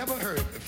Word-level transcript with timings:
never 0.00 0.14
heard. 0.14 0.59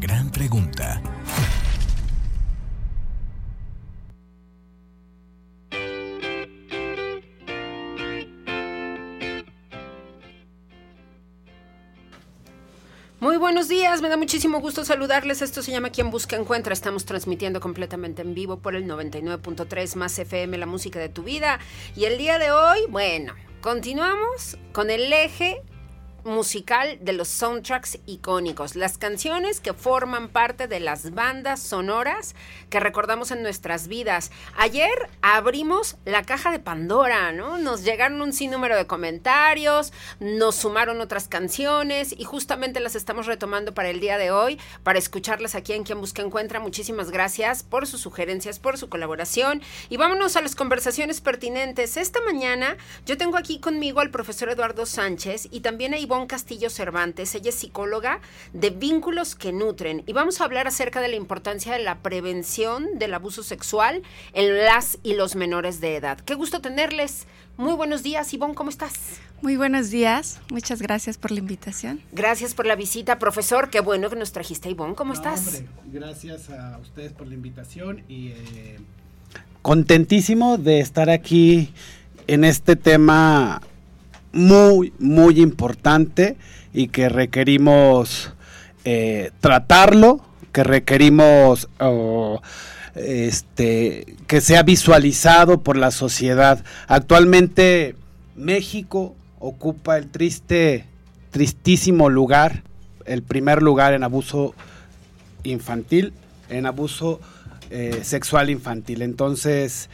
gran 0.00 0.30
pregunta. 0.30 1.02
Muy 13.20 13.36
buenos 13.36 13.68
días, 13.68 14.00
me 14.00 14.08
da 14.08 14.16
muchísimo 14.16 14.60
gusto 14.60 14.84
saludarles. 14.84 15.42
Esto 15.42 15.62
se 15.62 15.72
llama 15.72 15.90
Quien 15.90 16.10
Busca 16.10 16.36
Encuentra. 16.36 16.72
Estamos 16.72 17.04
transmitiendo 17.04 17.60
completamente 17.60 18.22
en 18.22 18.34
vivo 18.34 18.60
por 18.60 18.76
el 18.76 18.84
99.3 18.86 19.96
más 19.96 20.16
FM, 20.18 20.56
la 20.58 20.66
música 20.66 21.00
de 21.00 21.08
tu 21.08 21.24
vida. 21.24 21.58
Y 21.96 22.04
el 22.04 22.16
día 22.16 22.38
de 22.38 22.52
hoy, 22.52 22.78
bueno, 22.88 23.34
continuamos 23.60 24.56
con 24.72 24.90
el 24.90 25.12
eje 25.12 25.62
musical 26.28 26.98
de 27.00 27.12
los 27.12 27.28
soundtracks 27.28 27.98
icónicos, 28.06 28.76
las 28.76 28.98
canciones 28.98 29.60
que 29.60 29.72
forman 29.72 30.28
parte 30.28 30.68
de 30.68 30.80
las 30.80 31.12
bandas 31.12 31.60
sonoras 31.60 32.34
que 32.70 32.80
recordamos 32.80 33.30
en 33.30 33.42
nuestras 33.42 33.88
vidas. 33.88 34.30
Ayer 34.56 34.90
abrimos 35.22 35.96
la 36.04 36.22
caja 36.22 36.52
de 36.52 36.58
Pandora, 36.58 37.32
¿no? 37.32 37.58
Nos 37.58 37.82
llegaron 37.82 38.20
un 38.20 38.32
sinnúmero 38.32 38.76
de 38.76 38.86
comentarios, 38.86 39.92
nos 40.20 40.56
sumaron 40.56 41.00
otras 41.00 41.28
canciones 41.28 42.14
y 42.16 42.24
justamente 42.24 42.80
las 42.80 42.94
estamos 42.94 43.26
retomando 43.26 43.72
para 43.74 43.88
el 43.88 44.00
día 44.00 44.18
de 44.18 44.30
hoy, 44.30 44.60
para 44.82 44.98
escucharlas 44.98 45.54
aquí 45.54 45.72
en 45.72 45.84
Quien 45.84 46.00
Busca 46.00 46.22
Encuentra. 46.22 46.60
Muchísimas 46.60 47.10
gracias 47.10 47.62
por 47.62 47.86
sus 47.86 48.00
sugerencias, 48.00 48.58
por 48.58 48.76
su 48.76 48.88
colaboración 48.88 49.62
y 49.88 49.96
vámonos 49.96 50.36
a 50.36 50.42
las 50.42 50.54
conversaciones 50.54 51.20
pertinentes. 51.20 51.96
Esta 51.96 52.20
mañana 52.20 52.76
yo 53.06 53.16
tengo 53.16 53.38
aquí 53.38 53.60
conmigo 53.60 54.00
al 54.00 54.10
profesor 54.10 54.50
Eduardo 54.50 54.84
Sánchez 54.84 55.48
y 55.50 55.60
también 55.60 55.94
a 55.94 55.98
Ivonne 55.98 56.17
Castillo 56.26 56.70
Cervantes. 56.70 57.34
Ella 57.34 57.50
es 57.50 57.54
psicóloga 57.54 58.20
de 58.52 58.70
vínculos 58.70 59.34
que 59.34 59.52
nutren 59.52 60.02
y 60.06 60.12
vamos 60.12 60.40
a 60.40 60.44
hablar 60.44 60.66
acerca 60.66 61.00
de 61.00 61.08
la 61.08 61.16
importancia 61.16 61.72
de 61.72 61.82
la 61.82 61.98
prevención 61.98 62.98
del 62.98 63.14
abuso 63.14 63.42
sexual 63.42 64.02
en 64.32 64.58
las 64.58 64.98
y 65.02 65.14
los 65.14 65.36
menores 65.36 65.80
de 65.80 65.96
edad. 65.96 66.18
Qué 66.20 66.34
gusto 66.34 66.60
tenerles. 66.60 67.26
Muy 67.56 67.74
buenos 67.74 68.02
días, 68.02 68.32
Ivonne, 68.32 68.54
¿cómo 68.54 68.70
estás? 68.70 69.20
Muy 69.40 69.56
buenos 69.56 69.90
días, 69.90 70.40
muchas 70.50 70.82
gracias 70.82 71.16
por 71.16 71.30
la 71.30 71.38
invitación. 71.38 72.00
Gracias 72.12 72.54
por 72.54 72.66
la 72.66 72.74
visita, 72.74 73.18
profesor. 73.18 73.70
Qué 73.70 73.80
bueno 73.80 74.10
que 74.10 74.16
nos 74.16 74.32
trajiste, 74.32 74.68
Ivonne. 74.68 74.94
¿Cómo 74.96 75.12
estás? 75.12 75.46
Hombre, 75.46 75.66
gracias 75.86 76.50
a 76.50 76.78
ustedes 76.78 77.12
por 77.12 77.28
la 77.28 77.34
invitación 77.34 78.02
y 78.08 78.28
eh, 78.28 78.78
contentísimo 79.62 80.58
de 80.58 80.80
estar 80.80 81.08
aquí 81.08 81.72
en 82.26 82.44
este 82.44 82.74
tema 82.76 83.60
muy, 84.32 84.92
muy 84.98 85.40
importante 85.40 86.36
y 86.72 86.88
que 86.88 87.08
requerimos 87.08 88.32
eh, 88.84 89.30
tratarlo, 89.40 90.20
que 90.52 90.64
requerimos 90.64 91.68
oh, 91.80 92.40
este, 92.94 94.16
que 94.26 94.40
sea 94.40 94.62
visualizado 94.62 95.62
por 95.62 95.76
la 95.76 95.90
sociedad. 95.90 96.64
Actualmente 96.86 97.94
México 98.36 99.14
ocupa 99.38 99.98
el 99.98 100.08
triste, 100.08 100.84
tristísimo 101.30 102.08
lugar, 102.08 102.62
el 103.04 103.22
primer 103.22 103.62
lugar 103.62 103.94
en 103.94 104.04
abuso 104.04 104.54
infantil, 105.44 106.12
en 106.48 106.66
abuso 106.66 107.20
eh, 107.70 108.00
sexual 108.02 108.50
infantil. 108.50 109.02
Entonces, 109.02 109.88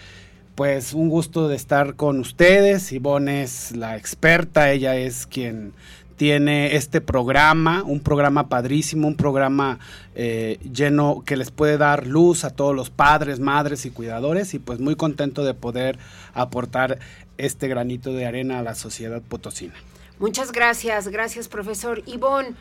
pues 0.54 0.94
un 0.94 1.08
gusto 1.08 1.48
de 1.48 1.56
estar 1.56 1.94
con 1.94 2.20
ustedes. 2.20 2.92
Ivonne 2.92 3.42
es 3.42 3.74
la 3.76 3.96
experta, 3.96 4.70
ella 4.70 4.96
es 4.96 5.26
quien 5.26 5.72
tiene 6.16 6.76
este 6.76 7.00
programa, 7.00 7.82
un 7.82 8.00
programa 8.00 8.48
padrísimo, 8.48 9.08
un 9.08 9.16
programa 9.16 9.80
eh, 10.14 10.58
lleno 10.72 11.22
que 11.26 11.36
les 11.36 11.50
puede 11.50 11.76
dar 11.76 12.06
luz 12.06 12.44
a 12.44 12.50
todos 12.50 12.74
los 12.74 12.90
padres, 12.90 13.40
madres 13.40 13.84
y 13.84 13.90
cuidadores 13.90 14.54
y 14.54 14.58
pues 14.58 14.78
muy 14.78 14.94
contento 14.94 15.44
de 15.44 15.54
poder 15.54 15.98
aportar 16.32 16.98
este 17.36 17.66
granito 17.66 18.12
de 18.12 18.26
arena 18.26 18.60
a 18.60 18.62
la 18.62 18.74
sociedad 18.74 19.22
potosina. 19.22 19.74
Muchas 20.20 20.52
gracias, 20.52 21.08
gracias 21.08 21.48
profesor. 21.48 22.02
Ivonne, 22.06 22.54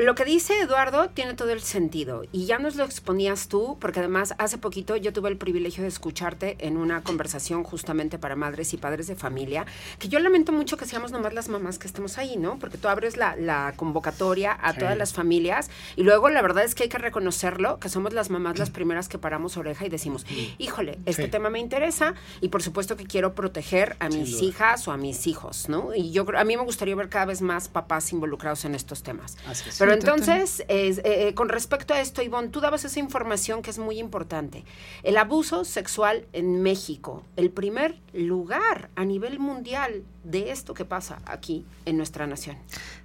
lo 0.00 0.14
que 0.14 0.24
dice 0.24 0.58
Eduardo 0.60 1.10
tiene 1.10 1.34
todo 1.34 1.50
el 1.50 1.60
sentido 1.60 2.22
y 2.32 2.46
ya 2.46 2.58
nos 2.58 2.76
lo 2.76 2.84
exponías 2.84 3.48
tú, 3.48 3.76
porque 3.78 3.98
además 3.98 4.34
hace 4.38 4.56
poquito 4.56 4.96
yo 4.96 5.12
tuve 5.12 5.28
el 5.28 5.36
privilegio 5.36 5.82
de 5.82 5.88
escucharte 5.88 6.56
en 6.60 6.78
una 6.78 7.02
conversación 7.02 7.64
justamente 7.64 8.18
para 8.18 8.34
madres 8.34 8.72
y 8.72 8.78
padres 8.78 9.08
de 9.08 9.14
familia, 9.14 9.66
que 9.98 10.08
yo 10.08 10.18
lamento 10.18 10.52
mucho 10.52 10.78
que 10.78 10.86
seamos 10.86 11.12
nomás 11.12 11.34
las 11.34 11.50
mamás 11.50 11.78
que 11.78 11.86
estemos 11.86 12.16
ahí, 12.16 12.38
¿no? 12.38 12.58
Porque 12.58 12.78
tú 12.78 12.88
abres 12.88 13.18
la, 13.18 13.74
convocatoria 13.76 14.56
a 14.60 14.72
todas 14.72 14.96
las 14.96 15.12
familias 15.12 15.68
y 15.96 16.02
luego 16.02 16.30
la 16.30 16.40
verdad 16.40 16.64
es 16.64 16.74
que 16.74 16.84
hay 16.84 16.88
que 16.88 16.98
reconocerlo, 16.98 17.78
que 17.78 17.90
somos 17.90 18.14
las 18.14 18.30
mamás 18.30 18.58
las 18.58 18.70
primeras 18.70 19.08
que 19.08 19.18
paramos 19.18 19.58
oreja 19.58 19.84
y 19.84 19.90
decimos, 19.90 20.24
híjole, 20.56 20.98
este 21.04 21.28
tema 21.28 21.50
me 21.50 21.58
interesa 21.58 22.14
y 22.40 22.48
por 22.48 22.62
supuesto 22.62 22.96
que 22.96 23.04
quiero 23.04 23.34
proteger 23.34 23.96
a 24.00 24.08
mis 24.08 24.40
hijas 24.40 24.88
o 24.88 24.92
a 24.92 24.96
mis 24.96 25.26
hijos, 25.26 25.68
¿no? 25.68 25.94
Y 25.94 26.10
yo 26.10 26.24
a 26.36 26.44
mí 26.44 26.56
me 26.56 26.62
gustaría 26.62 26.96
ver 26.96 27.10
cada 27.10 27.26
vez 27.26 27.42
más 27.42 27.68
papás 27.68 28.12
involucrados 28.12 28.64
en 28.64 28.74
estos 28.74 29.02
temas. 29.02 29.36
Así 29.46 29.68
es. 29.68 29.78
Pero 29.78 29.89
entonces, 29.92 30.60
eh, 30.68 31.00
eh, 31.04 31.34
con 31.34 31.48
respecto 31.48 31.94
a 31.94 32.00
esto, 32.00 32.22
Ivonne, 32.22 32.48
tú 32.48 32.60
dabas 32.60 32.84
esa 32.84 32.98
información 32.98 33.62
que 33.62 33.70
es 33.70 33.78
muy 33.78 33.98
importante. 33.98 34.64
El 35.02 35.16
abuso 35.16 35.64
sexual 35.64 36.26
en 36.32 36.62
México, 36.62 37.24
el 37.36 37.50
primer 37.50 37.98
lugar 38.12 38.90
a 38.96 39.04
nivel 39.04 39.38
mundial 39.38 40.02
de 40.24 40.50
esto 40.50 40.74
que 40.74 40.84
pasa 40.84 41.20
aquí 41.24 41.64
en 41.86 41.96
nuestra 41.96 42.26
nación. 42.26 42.56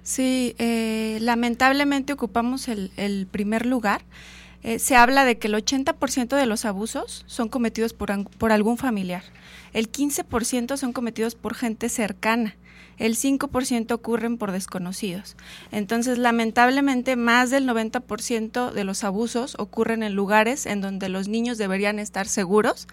Sí, 0.02 0.54
eh, 0.58 1.18
lamentablemente 1.20 2.12
ocupamos 2.12 2.68
el, 2.68 3.28
primer 3.30 3.66
lugar. 3.66 4.02
Se 4.78 4.96
habla 4.96 5.24
de 5.24 5.38
que 5.38 5.48
el 5.48 5.54
80% 5.54 6.36
de 6.36 6.46
los 6.46 6.64
abusos 6.64 7.24
son 7.26 7.48
cometidos 7.48 7.92
por, 7.92 8.28
por 8.30 8.52
algún 8.52 8.78
familiar. 8.78 9.22
El 9.72 9.90
15% 9.90 10.76
son 10.76 10.92
cometidos 10.92 11.34
por 11.34 11.54
gente 11.54 11.88
cercana 11.88 12.56
el 12.98 13.16
5% 13.16 13.92
ocurren 13.92 14.38
por 14.38 14.52
desconocidos. 14.52 15.36
Entonces, 15.70 16.18
lamentablemente, 16.18 17.16
más 17.16 17.50
del 17.50 17.68
90% 17.68 18.72
de 18.72 18.84
los 18.84 19.04
abusos 19.04 19.54
ocurren 19.58 20.02
en 20.02 20.14
lugares 20.14 20.66
en 20.66 20.80
donde 20.80 21.08
los 21.08 21.28
niños 21.28 21.58
deberían 21.58 21.98
estar 21.98 22.26
seguros, 22.26 22.88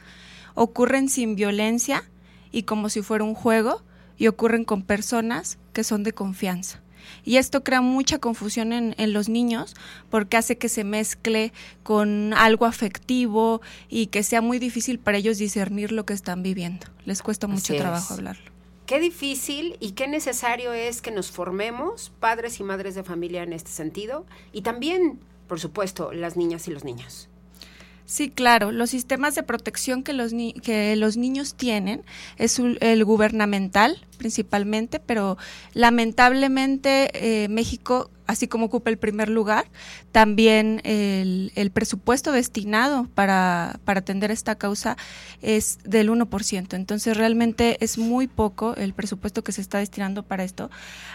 ocurren 0.56 1.08
sin 1.10 1.36
violencia 1.36 2.04
y 2.52 2.64
como 2.64 2.90
si 2.90 3.02
fuera 3.02 3.24
un 3.24 3.34
juego, 3.34 3.82
y 4.16 4.28
ocurren 4.28 4.64
con 4.64 4.84
personas 4.84 5.58
que 5.74 5.84
son 5.84 6.04
de 6.04 6.14
confianza. 6.14 6.83
Y 7.24 7.38
esto 7.38 7.64
crea 7.64 7.82
mucha 7.82 8.20
confusión 8.20 8.74
en, 8.74 9.14
los 9.14 9.30
niños 9.30 9.76
porque 10.10 10.38
hace 10.38 10.58
que 10.58 10.70
se 10.70 10.84
mezcle 10.84 11.54
con 11.84 12.34
algo 12.34 12.66
afectivo 12.66 13.62
y 13.90 14.08
que 14.08 14.24
sea 14.24 14.42
muy 14.42 14.60
difícil 14.60 15.00
para 15.00 15.18
ellos 15.18 15.38
discernir 15.38 15.92
lo 15.92 16.06
que 16.06 16.14
están 16.14 16.42
viviendo. 16.42 16.88
Les 17.06 17.22
cuesta 17.22 17.48
mucho 17.48 17.76
trabajo 17.76 18.14
hablarlo 18.14 18.54
qué 18.86 19.00
difícil 19.00 19.78
y 19.80 19.92
qué 19.92 20.08
necesario 20.08 20.74
es 20.74 21.02
que 21.02 21.12
nos 21.12 21.32
formemos, 21.32 22.12
padres 22.20 22.60
y 22.60 22.64
madres 22.64 22.96
de 22.96 23.04
familia 23.04 23.44
en 23.44 23.54
este 23.54 23.72
sentido, 23.72 24.26
y 24.52 24.62
también, 24.62 25.20
por 25.48 25.60
supuesto, 25.60 26.12
las 26.12 26.38
niñas 26.38 26.68
y 26.68 26.72
los 26.72 26.84
niños. 26.84 27.30
Sí, 28.14 28.30
claro. 28.30 28.72
Los 28.72 28.92
sistemas 28.92 29.34
de 29.34 29.42
protección 29.42 30.04
que 30.04 30.14
los, 30.14 30.34
que 30.62 30.96
los 30.96 31.18
niños 31.18 31.56
tienen 31.56 32.04
es 32.38 32.60
el 32.60 33.04
gubernamental 33.06 34.06
principalmente, 34.20 35.00
pero 35.00 35.36
lamentablemente 35.74 37.10
eh, 37.16 37.48
México, 37.50 38.12
así 38.28 38.48
como 38.48 38.68
ocupa 38.68 38.92
el 38.92 39.00
primer 39.00 39.30
lugar, 39.30 39.66
también 40.12 40.80
el, 40.84 41.72
presupuesto 41.74 42.32
destinado 42.32 43.08
para, 43.16 43.80
para, 43.84 44.02
atender 44.02 44.30
esta 44.30 44.60
causa 44.60 44.96
es 45.42 45.80
del 45.84 46.12
1%. 46.12 46.76
Entonces 46.76 47.18
realmente 47.18 47.84
es 47.84 47.98
muy 47.98 48.28
poco 48.28 48.76
el 48.76 48.94
presupuesto 48.94 49.44
que 49.44 49.54
se 49.54 49.62
está 49.62 49.80
destinando 49.80 50.22
para 50.22 50.44
esto. 50.44 50.70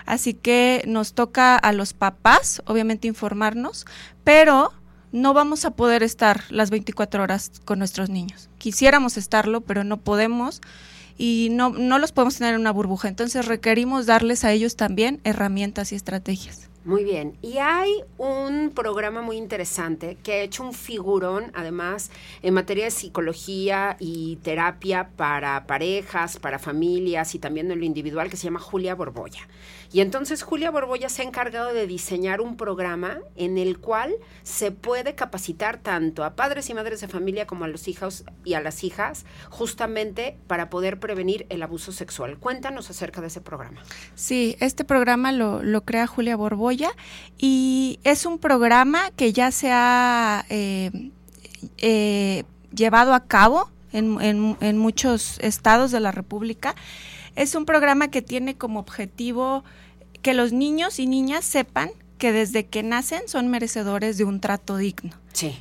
Así 0.05 0.35
que 0.35 0.83
nos 0.89 1.13
toca 1.13 1.55
a 1.55 1.73
los 1.73 1.93
papás, 1.93 2.61
obviamente, 2.67 3.07
informarnos, 3.07 3.87
pero 4.25 4.73
no 5.13 5.35
vamos 5.35 5.65
a 5.65 5.71
poder 5.71 6.03
estar 6.03 6.45
las 6.51 6.71
24 6.71 7.23
horas 7.23 7.51
con 7.65 7.79
nuestros 7.79 8.11
niños. 8.11 8.49
Quisiéramos 8.59 9.17
estarlo, 9.17 9.61
pero 9.61 9.85
no 9.85 9.99
podemos 9.99 10.61
y 11.17 11.49
no, 11.51 11.71
no 11.71 11.99
los 11.99 12.13
podemos 12.13 12.37
tener 12.37 12.55
en 12.55 12.61
una 12.61 12.71
burbuja. 12.71 13.09
Entonces 13.09 13.47
requerimos 13.47 14.07
darles 14.07 14.45
a 14.45 14.53
ellos 14.53 14.77
también 14.77 15.21
herramientas 15.25 15.93
y 15.93 15.97
estrategias. 15.97 16.68
Muy 16.89 17.05
bien. 17.05 17.37
Y 17.43 17.59
hay 17.59 18.03
un 18.17 18.73
programa 18.75 19.21
muy 19.21 19.37
interesante 19.37 20.17
que 20.23 20.33
ha 20.33 20.39
hecho 20.39 20.63
un 20.63 20.73
figurón, 20.73 21.53
además, 21.55 22.11
en 22.41 22.55
materia 22.55 22.85
de 22.85 22.91
psicología 22.91 23.99
y 24.01 24.37
terapia 24.37 25.11
para 25.15 25.67
parejas, 25.67 26.39
para 26.39 26.59
familias 26.59 27.35
y 27.35 27.39
también 27.39 27.71
en 27.71 27.81
lo 27.81 27.85
individual, 27.85 28.31
que 28.31 28.39
se 28.39 28.45
llama 28.45 28.61
Julia 28.61 28.95
Borbolla. 28.95 29.47
Y 29.91 30.01
entonces 30.01 30.43
Julia 30.43 30.71
Borbolla 30.71 31.09
se 31.09 31.23
ha 31.23 31.25
encargado 31.25 31.73
de 31.73 31.87
diseñar 31.87 32.43
un 32.43 32.57
programa 32.57 33.19
en 33.37 33.57
el 33.57 33.79
cual 33.79 34.15
se 34.43 34.71
puede 34.71 35.15
capacitar 35.15 35.79
tanto 35.79 36.25
a 36.25 36.37
padres 36.37 36.69
y 36.69 36.75
madres 36.75 37.01
de 37.01 37.09
familia 37.09 37.47
como 37.47 37.65
a 37.65 37.69
los 37.69 37.89
hijos 37.89 38.25
y 38.45 38.53
a 38.53 38.61
las 38.61 38.85
hijas, 38.85 39.25
justamente 39.49 40.37
para 40.47 40.69
poder 40.69 41.01
prevenir 41.01 41.47
el 41.49 41.63
abuso 41.63 41.93
sexual. 41.93 42.39
Cuéntanos 42.39 42.91
acerca 42.91 43.23
de 43.23 43.29
ese 43.29 43.41
programa. 43.41 43.83
Sí, 44.15 44.57
este 44.61 44.85
programa 44.85 45.33
lo, 45.33 45.85
crea 45.85 46.07
Julia 46.07 46.37
Y 47.39 48.01
es 48.05 48.27
un 48.27 48.39
programa 48.39 49.11
que 49.17 49.33
ya 49.33 49.51
se 49.51 49.71
ha 49.73 50.45
eh, 50.49 51.11
eh, 51.79 52.45
llevado 52.75 53.15
a 53.15 53.25
cabo 53.25 53.71
en, 53.93 54.57
en 54.61 54.79
muchos 54.79 55.39
estados 55.41 55.91
de 55.91 56.01
la 56.01 56.13
República 56.13 56.75
es 57.39 57.55
un 57.55 57.67
programa 57.67 58.09
que 58.09 58.21
tiene 58.21 58.57
como 58.57 58.81
objetivo 58.81 59.63
que 60.23 60.35
los 60.35 60.53
niños 60.53 60.99
y 60.99 61.07
niñas 61.07 61.45
sepan 61.45 61.91
que 62.19 62.33
desde 62.33 62.67
que 62.67 62.83
nacen 62.83 63.29
son 63.29 63.47
merecedores 63.47 64.19
de 64.19 64.25
un 64.25 64.41
trato 64.41 64.77
digno. 64.77 65.13
Sí. 65.33 65.57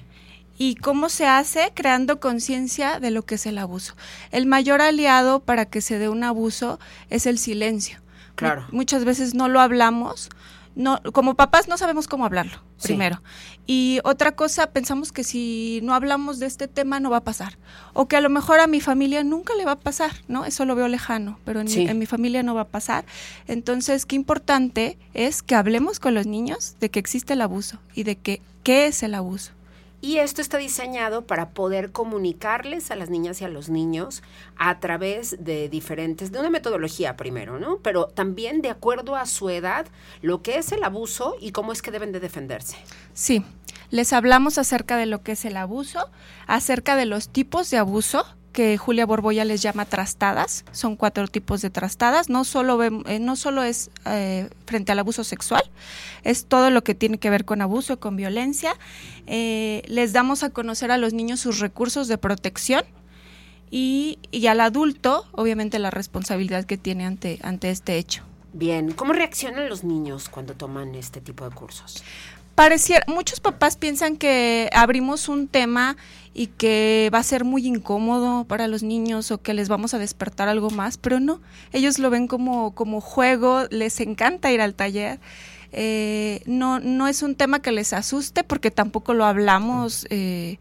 ¿Y 0.58 0.74
cómo 0.74 1.08
se 1.08 1.28
hace? 1.28 1.72
Creando 1.76 2.20
conciencia 2.20 3.00
de 3.00 3.12
lo 3.12 3.22
que 3.22 3.36
es 3.36 3.46
el 3.46 3.60
abuso. 3.60 3.96
El 4.32 4.48
mayor 4.48 4.82
aliado 4.82 5.40
para 5.40 5.66
que 5.66 5.82
se 5.82 6.00
dé 6.00 6.10
un 6.10 6.24
abuso 6.24 6.80
es 7.12 7.28
el 7.28 7.38
silencio. 7.38 8.00
Claro. 8.34 8.66
Muchas 8.72 9.06
veces 9.06 9.36
no 9.36 9.48
lo 9.48 9.60
hablamos. 9.60 10.30
No, 10.78 11.02
como 11.12 11.34
papás 11.34 11.68
no 11.68 11.76
sabemos 11.78 12.08
cómo 12.08 12.24
hablarlo, 12.24 12.62
Sí. 12.78 12.90
primero. 12.90 13.22
Y 13.66 14.00
otra 14.04 14.36
cosa, 14.36 14.68
pensamos 14.68 15.12
que 15.12 15.24
si 15.24 15.80
no 15.82 15.96
hablamos 15.96 16.38
de 16.38 16.46
este 16.46 16.68
tema 16.68 17.00
no 17.00 17.10
va 17.10 17.18
a 17.18 17.24
pasar. 17.24 17.58
O 17.94 18.08
que 18.08 18.16
a 18.16 18.22
lo 18.22 18.30
mejor 18.30 18.60
a 18.60 18.68
mi 18.68 18.80
familia 18.80 19.24
nunca 19.24 19.56
le 19.56 19.66
va 19.66 19.72
a 19.72 19.80
pasar, 19.80 20.12
¿no? 20.28 20.46
Eso 20.46 20.66
lo 20.66 20.76
veo 20.76 20.88
lejano, 20.88 21.40
pero 21.46 21.62
en, 21.62 21.68
Sí. 21.68 21.80
mi, 21.80 21.88
en 21.90 21.98
mi 21.98 22.06
familia 22.06 22.44
no 22.44 22.54
va 22.54 22.62
a 22.62 22.68
pasar. 22.68 23.06
Entonces, 23.48 24.06
qué 24.06 24.16
importante 24.16 24.98
es 25.16 25.42
que 25.42 25.56
hablemos 25.56 26.00
con 26.00 26.14
los 26.14 26.28
niños 26.28 26.76
de 26.80 26.90
que 26.92 27.00
existe 27.00 27.34
el 27.34 27.42
abuso 27.42 27.80
y 27.96 28.04
de 28.04 28.16
que 28.16 28.42
qué 28.64 28.86
es 28.86 29.02
el 29.02 29.16
abuso. 29.16 29.54
Y 30.00 30.18
esto 30.18 30.42
está 30.42 30.58
diseñado 30.58 31.26
para 31.26 31.50
poder 31.50 31.92
comunicarles 31.92 32.92
a 32.92 32.96
las 32.96 33.10
niñas 33.10 33.42
y 33.42 33.46
a 33.46 33.50
los 33.50 33.70
niños 33.70 34.22
a 34.56 34.80
través 34.80 35.44
de 35.44 35.70
diferentes, 35.70 36.32
de 36.32 36.40
una 36.40 36.52
metodología 36.52 37.18
primero, 37.18 37.60
¿no? 37.60 37.78
Pero 37.78 38.06
también 38.06 38.62
de 38.62 38.70
acuerdo 38.70 39.16
a 39.16 39.26
su 39.26 39.50
edad, 39.50 39.88
lo 40.22 40.44
que 40.44 40.60
es 40.60 40.72
el 40.72 40.84
abuso 40.84 41.36
y 41.40 41.52
cómo 41.52 41.72
es 41.72 41.82
que 41.82 41.90
deben 41.90 42.12
de 42.12 42.20
defenderse. 42.20 42.78
Sí, 43.16 43.44
les 43.90 44.14
hablamos 44.14 44.60
acerca 44.60 44.98
de 44.98 45.08
lo 45.08 45.24
que 45.24 45.32
es 45.32 45.46
el 45.46 45.58
abuso, 45.58 46.12
acerca 46.46 46.96
de 46.96 47.06
los 47.06 47.30
tipos 47.30 47.72
de 47.72 47.78
abuso 47.78 48.26
que 48.58 48.76
Julia 48.76 49.06
Borboya 49.06 49.46
les 49.46 49.62
llama 49.62 49.86
trastadas. 49.86 50.66
Son 50.72 50.96
cuatro 50.96 51.28
tipos 51.28 51.62
de 51.62 51.70
trastadas. 51.70 52.28
No 52.28 52.44
solo, 52.44 52.84
eh, 52.84 53.20
no 53.20 53.36
solo 53.36 53.62
es 53.62 53.92
eh, 54.08 54.50
frente 54.66 54.92
al 54.92 54.98
abuso 54.98 55.24
sexual, 55.24 55.62
es 56.24 56.48
todo 56.48 56.72
lo 56.72 56.84
que 56.84 56.96
tiene 56.96 57.20
que 57.20 57.30
ver 57.30 57.46
con 57.46 57.62
abuso, 57.62 58.00
con 58.00 58.16
violencia. 58.16 58.74
Eh, 59.28 59.84
les 59.86 60.12
damos 60.12 60.42
a 60.42 60.50
conocer 60.50 60.90
a 60.90 60.98
los 60.98 61.14
niños 61.14 61.40
sus 61.40 61.60
recursos 61.60 62.08
de 62.08 62.18
protección 62.18 62.84
y, 63.70 64.18
y 64.32 64.48
al 64.48 64.60
adulto, 64.62 65.28
obviamente, 65.34 65.78
la 65.78 65.92
responsabilidad 65.92 66.66
que 66.66 66.80
tiene 66.80 67.06
ante, 67.06 67.38
ante 67.44 67.70
este 67.70 68.00
hecho. 68.00 68.24
Bien, 68.54 68.92
¿cómo 68.92 69.14
reaccionan 69.14 69.70
los 69.70 69.84
niños 69.84 70.30
cuando 70.30 70.56
toman 70.56 70.96
este 70.96 71.22
tipo 71.22 71.48
de 71.48 71.54
cursos? 71.54 72.04
Pareciera, 72.58 73.06
muchos 73.08 73.40
papás 73.40 73.78
piensan 73.78 74.18
que 74.18 74.72
abrimos 74.74 75.30
un 75.30 75.48
tema 75.48 75.96
y 76.34 76.48
que 76.48 77.12
va 77.14 77.20
a 77.20 77.24
ser 77.24 77.44
muy 77.44 77.68
incómodo 77.68 78.46
para 78.46 78.68
los 78.68 78.82
niños 78.82 79.30
o 79.30 79.40
que 79.40 79.54
les 79.54 79.70
vamos 79.70 79.94
a 79.94 80.00
despertar 80.00 80.50
algo 80.50 80.72
más, 80.72 80.98
pero 80.98 81.20
no, 81.20 81.40
ellos 81.72 82.00
lo 82.00 82.10
ven 82.10 82.26
como, 82.26 82.74
como 82.74 83.00
juego, 83.00 83.66
les 83.70 84.00
encanta 84.00 84.52
ir 84.52 84.60
al 84.62 84.74
taller. 84.74 85.20
Eh, 85.72 86.42
no, 86.48 86.80
no 86.80 87.08
es 87.08 87.22
un 87.22 87.36
tema 87.36 87.62
que 87.62 87.72
les 87.72 87.94
asuste 87.94 88.44
porque 88.44 88.72
tampoco 88.72 89.14
lo 89.14 89.26
hablamos, 89.26 90.08
eh, 90.10 90.58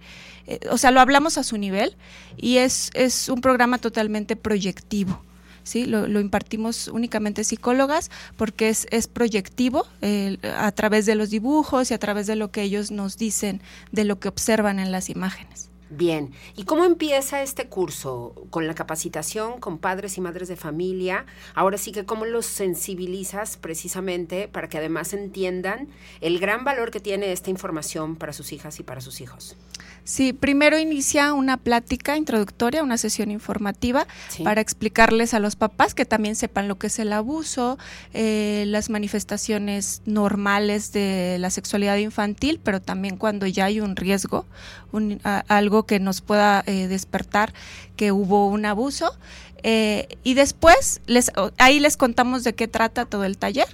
eh, 0.49 0.61
o 0.71 0.77
sea, 0.77 0.91
lo 0.91 1.01
hablamos 1.01 1.39
a 1.39 1.45
su 1.45 1.57
nivel 1.57 1.97
y 2.37 2.59
es, 2.59 2.91
es 2.93 3.31
un 3.31 3.41
programa 3.41 3.79
totalmente 3.79 4.37
proyectivo. 4.37 5.23
¿Sí? 5.67 5.85
Lo, 5.85 6.07
lo 6.07 6.21
impartimos 6.21 6.89
únicamente 6.89 7.45
psicólogas 7.45 8.11
porque 8.37 8.69
es, 8.69 8.87
es 8.91 9.09
proyectivo 9.09 9.87
eh, 10.01 10.39
a 10.57 10.71
través 10.73 11.05
de 11.07 11.15
los 11.15 11.31
dibujos 11.31 11.91
y 11.91 11.95
a 11.95 11.99
través 11.99 12.27
de 12.27 12.37
lo 12.37 12.51
que 12.51 12.63
ellos 12.63 12.91
nos 12.91 13.19
dicen, 13.19 13.61
de 13.93 14.05
lo 14.05 14.19
que 14.19 14.29
observan 14.29 14.79
en 14.79 14.93
las 14.93 15.11
imágenes. 15.11 15.71
Bien, 15.89 16.33
¿y 16.57 16.65
cómo 16.65 16.85
empieza 16.85 17.43
este 17.43 17.69
curso? 17.69 18.35
¿Con 18.51 18.67
la 18.67 18.75
capacitación 18.75 19.61
con 19.61 19.79
padres 19.79 20.19
y 20.19 20.21
madres 20.21 20.49
de 20.49 20.57
familia? 20.57 21.27
Ahora 21.55 21.79
sí 21.79 21.93
que 21.93 22.05
cómo 22.05 22.25
los 22.25 22.45
sensibilizas 22.45 23.57
precisamente 23.57 24.49
para 24.49 24.69
que 24.69 24.79
además 24.79 25.13
entiendan 25.13 25.89
el 26.21 26.41
gran 26.41 26.65
valor 26.65 26.91
que 26.91 26.99
tiene 26.99 27.31
esta 27.31 27.51
información 27.51 28.17
para 28.17 28.33
sus 28.33 28.53
hijas 28.53 28.81
y 28.81 28.83
para 28.83 29.01
sus 29.01 29.21
hijos. 29.21 29.57
Sí, 30.07 30.33
primero 30.33 30.79
inicia 30.79 31.33
una 31.33 31.57
plática 31.57 32.17
introductoria, 32.17 32.85
una 32.85 32.97
sesión 32.97 33.33
informativa 33.33 34.07
Sí. 34.29 34.45
para 34.45 34.61
explicarles 34.61 35.35
a 35.35 35.41
los 35.41 35.57
papás 35.57 35.95
que 35.95 36.05
también 36.05 36.37
sepan 36.37 36.69
lo 36.69 36.79
que 36.79 36.87
es 36.87 37.01
el 37.01 37.13
abuso, 37.13 37.77
eh, 38.15 38.63
las 38.69 38.89
manifestaciones 38.89 40.03
normales 40.07 40.93
de 40.93 41.39
la 41.41 41.51
sexualidad 41.51 41.97
infantil, 41.97 42.61
pero 42.63 42.81
también 42.81 43.17
cuando 43.17 43.49
ya 43.49 43.65
hay 43.65 43.81
un 43.81 43.97
riesgo, 43.97 44.47
un- 44.93 45.21
a- 45.25 45.43
algo 45.49 45.87
que 45.87 45.99
nos 45.99 46.21
pueda 46.21 46.63
eh, 46.67 46.87
despertar 46.87 47.53
que 47.97 48.13
hubo 48.13 48.47
un 48.49 48.65
abuso. 48.65 49.11
Eh, 49.69 50.07
y 50.23 50.35
después 50.35 51.01
les, 51.07 51.33
ahí 51.59 51.81
les 51.81 51.97
contamos 51.97 52.45
de 52.45 52.55
qué 52.55 52.69
trata 52.69 53.07
todo 53.07 53.25
el 53.25 53.37
taller. 53.39 53.67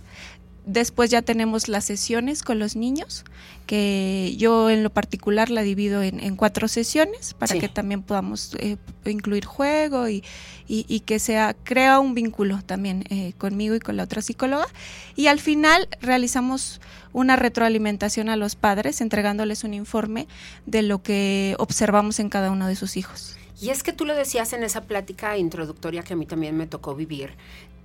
Después 0.64 1.10
ya 1.10 1.22
tenemos 1.22 1.66
las 1.68 1.84
sesiones 1.84 2.42
con 2.44 2.60
los 2.60 2.76
niños, 2.76 3.24
que 3.66 4.34
yo 4.38 4.70
en 4.70 4.82
lo 4.84 4.90
particular 4.90 5.50
la 5.50 5.62
divido 5.62 6.02
en, 6.02 6.20
en 6.20 6.36
cuatro 6.36 6.68
sesiones 6.68 7.34
para 7.34 7.54
Sí. 7.54 7.58
que 7.60 7.68
también 7.68 8.02
podamos 8.02 8.54
eh, 8.60 8.76
incluir 9.04 9.44
juego 9.44 10.08
y, 10.08 10.22
y- 10.68 10.84
y 10.88 11.00
que 11.00 11.18
sea 11.18 11.54
crea 11.64 11.98
un 11.98 12.14
vínculo 12.14 12.60
también 12.64 13.04
eh, 13.10 13.32
conmigo 13.38 13.74
y 13.74 13.80
con 13.80 13.96
la 13.96 14.04
otra 14.04 14.22
psicóloga. 14.22 14.66
Y 15.16 15.26
al 15.26 15.40
final 15.40 15.88
realizamos 16.00 16.80
una 17.12 17.34
retroalimentación 17.36 18.28
a 18.28 18.36
los 18.36 18.54
padres 18.54 19.00
entregándoles 19.00 19.64
un 19.64 19.74
informe 19.74 20.28
de 20.66 20.82
lo 20.82 21.02
que 21.02 21.56
observamos 21.58 22.20
en 22.20 22.28
cada 22.28 22.50
uno 22.52 22.68
de 22.68 22.76
sus 22.76 22.96
hijos. 22.96 23.36
Y 23.60 23.70
es 23.70 23.82
que 23.82 23.92
tú 23.92 24.04
lo 24.04 24.14
decías 24.14 24.52
en 24.52 24.62
esa 24.62 24.82
plática 24.84 25.36
introductoria 25.38 26.02
que 26.02 26.14
a 26.14 26.16
mí 26.16 26.26
también 26.26 26.56
me 26.56 26.66
tocó 26.66 26.94
vivir, 26.94 27.30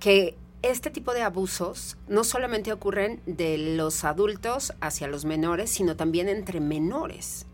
que 0.00 0.36
este 0.62 0.90
tipo 0.90 1.12
de 1.14 1.22
abusos 1.22 1.96
no 2.08 2.24
solamente 2.24 2.72
ocurren 2.72 3.20
de 3.26 3.58
los 3.76 4.04
adultos 4.04 4.72
hacia 4.80 5.06
los 5.08 5.24
menores, 5.24 5.70
sino 5.70 5.96
también 5.96 6.28
entre 6.28 6.60
menores. 6.60 7.46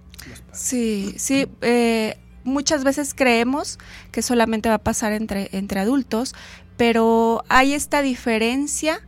Sí, 0.52 1.14
sí. 1.18 1.46
eh, 1.60 2.16
muchas 2.44 2.84
veces 2.84 3.14
creemos 3.14 3.78
que 4.10 4.22
solamente 4.22 4.68
va 4.68 4.76
a 4.76 4.78
pasar 4.82 5.12
entre, 5.12 5.48
entre 5.52 5.80
adultos, 5.80 6.34
pero 6.76 7.44
hay 7.48 7.74
esta 7.74 8.02
diferencia. 8.02 9.00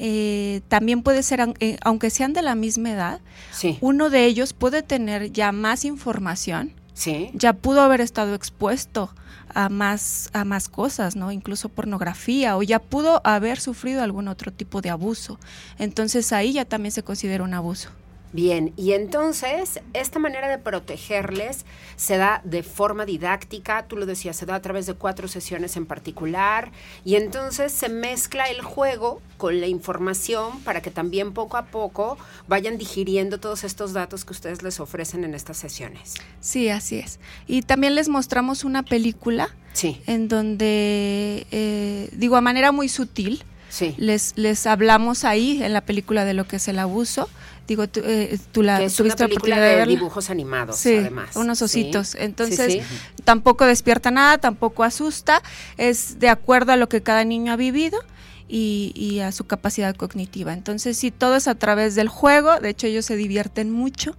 eh, 0.00 0.60
también 0.68 1.02
puede 1.02 1.24
ser, 1.24 1.40
aun- 1.40 1.56
eh, 1.60 1.76
aunque 1.82 2.10
sean 2.10 2.32
de 2.32 2.40
la 2.42 2.54
misma 2.54 2.92
edad, 2.92 3.20
Sí, 3.50 3.78
uno 3.80 4.10
de 4.10 4.26
ellos 4.26 4.52
puede 4.52 4.82
tener 4.84 5.32
ya 5.32 5.50
más 5.50 5.84
información, 5.84 6.72
ya 7.34 7.52
pudo 7.52 7.82
haber 7.82 8.00
estado 8.00 8.34
expuesto 8.34 9.10
a 9.54 9.68
más, 9.68 10.30
a 10.32 10.44
más 10.44 10.68
cosas, 10.68 11.16
¿no? 11.16 11.32
Incluso 11.32 11.68
pornografía, 11.68 12.56
o 12.56 12.62
ya 12.62 12.78
pudo 12.78 13.20
haber 13.24 13.60
sufrido 13.60 14.02
algún 14.02 14.28
otro 14.28 14.52
tipo 14.52 14.80
de 14.80 14.90
abuso. 14.90 15.38
Entonces 15.78 16.32
ahí 16.32 16.52
ya 16.52 16.64
también 16.64 16.92
se 16.92 17.02
considera 17.02 17.44
un 17.44 17.54
abuso. 17.54 17.90
Bien, 18.32 18.74
y 18.76 18.92
entonces 18.92 19.80
esta 19.94 20.18
manera 20.18 20.48
de 20.48 20.58
protegerles 20.58 21.64
se 21.96 22.18
da 22.18 22.42
de 22.44 22.62
forma 22.62 23.06
didáctica, 23.06 23.86
tú 23.86 23.96
lo 23.96 24.04
decías, 24.04 24.36
se 24.36 24.44
da 24.44 24.54
a 24.54 24.62
través 24.62 24.86
de 24.86 24.94
cuatro 24.94 25.28
sesiones 25.28 25.76
en 25.76 25.86
particular, 25.86 26.70
y 27.04 27.16
entonces 27.16 27.72
se 27.72 27.88
mezcla 27.88 28.44
el 28.44 28.60
juego 28.60 29.22
con 29.38 29.60
la 29.60 29.66
información 29.66 30.60
para 30.60 30.82
que 30.82 30.90
también 30.90 31.32
poco 31.32 31.56
a 31.56 31.66
poco 31.66 32.18
vayan 32.48 32.76
digiriendo 32.76 33.40
todos 33.40 33.64
estos 33.64 33.94
datos 33.94 34.24
que 34.26 34.32
ustedes 34.32 34.62
les 34.62 34.78
ofrecen 34.78 35.24
en 35.24 35.34
estas 35.34 35.56
sesiones. 35.56 36.14
Sí, 36.40 36.68
así 36.68 36.98
es. 36.98 37.20
Y 37.46 37.62
también 37.62 37.94
les 37.94 38.08
mostramos 38.08 38.64
una 38.64 38.82
película 38.82 39.48
Sí, 39.72 40.00
en 40.06 40.28
donde, 40.28 41.46
eh, 41.50 42.08
digo, 42.12 42.36
a 42.36 42.40
manera 42.40 42.72
muy 42.72 42.88
sutil, 42.88 43.44
sí. 43.68 43.94
les, 43.96 44.32
les 44.36 44.66
hablamos 44.66 45.24
ahí 45.24 45.62
en 45.62 45.72
la 45.72 45.82
película 45.82 46.24
de 46.24 46.34
lo 46.34 46.48
que 46.48 46.56
es 46.56 46.66
el 46.68 46.78
abuso. 46.78 47.28
Digo, 47.68 47.86
tú, 47.86 48.00
eh, 48.02 48.38
tú 48.50 48.62
la 48.62 48.78
que 48.78 48.86
es 48.86 48.96
tuviste 48.96 49.22
película 49.24 49.60
de, 49.60 49.86
dibujos 49.86 50.30
animados, 50.30 50.76
Sí, 50.78 50.96
además. 50.96 51.36
unos 51.36 51.60
ositos. 51.62 52.08
sí, 52.08 52.16
Entonces, 52.18 52.72
sí. 52.72 52.80
tampoco 53.24 53.66
despierta 53.66 54.10
nada, 54.10 54.38
tampoco 54.38 54.82
asusta, 54.84 55.42
es 55.76 56.18
de 56.18 56.30
acuerdo 56.30 56.72
a 56.72 56.76
lo 56.76 56.88
que 56.88 57.02
cada 57.02 57.24
niño 57.24 57.52
ha 57.52 57.56
vivido 57.56 57.98
y, 58.48 58.92
y 58.96 59.20
a 59.20 59.30
su 59.32 59.44
capacidad 59.46 59.94
cognitiva. 59.94 60.54
Entonces, 60.54 60.96
sí, 60.96 61.10
todo 61.10 61.36
es 61.36 61.46
a 61.46 61.54
través 61.54 61.94
del 61.94 62.08
juego, 62.08 62.58
de 62.58 62.70
hecho 62.70 62.86
ellos 62.86 63.04
se 63.04 63.16
divierten 63.16 63.70
mucho. 63.70 64.16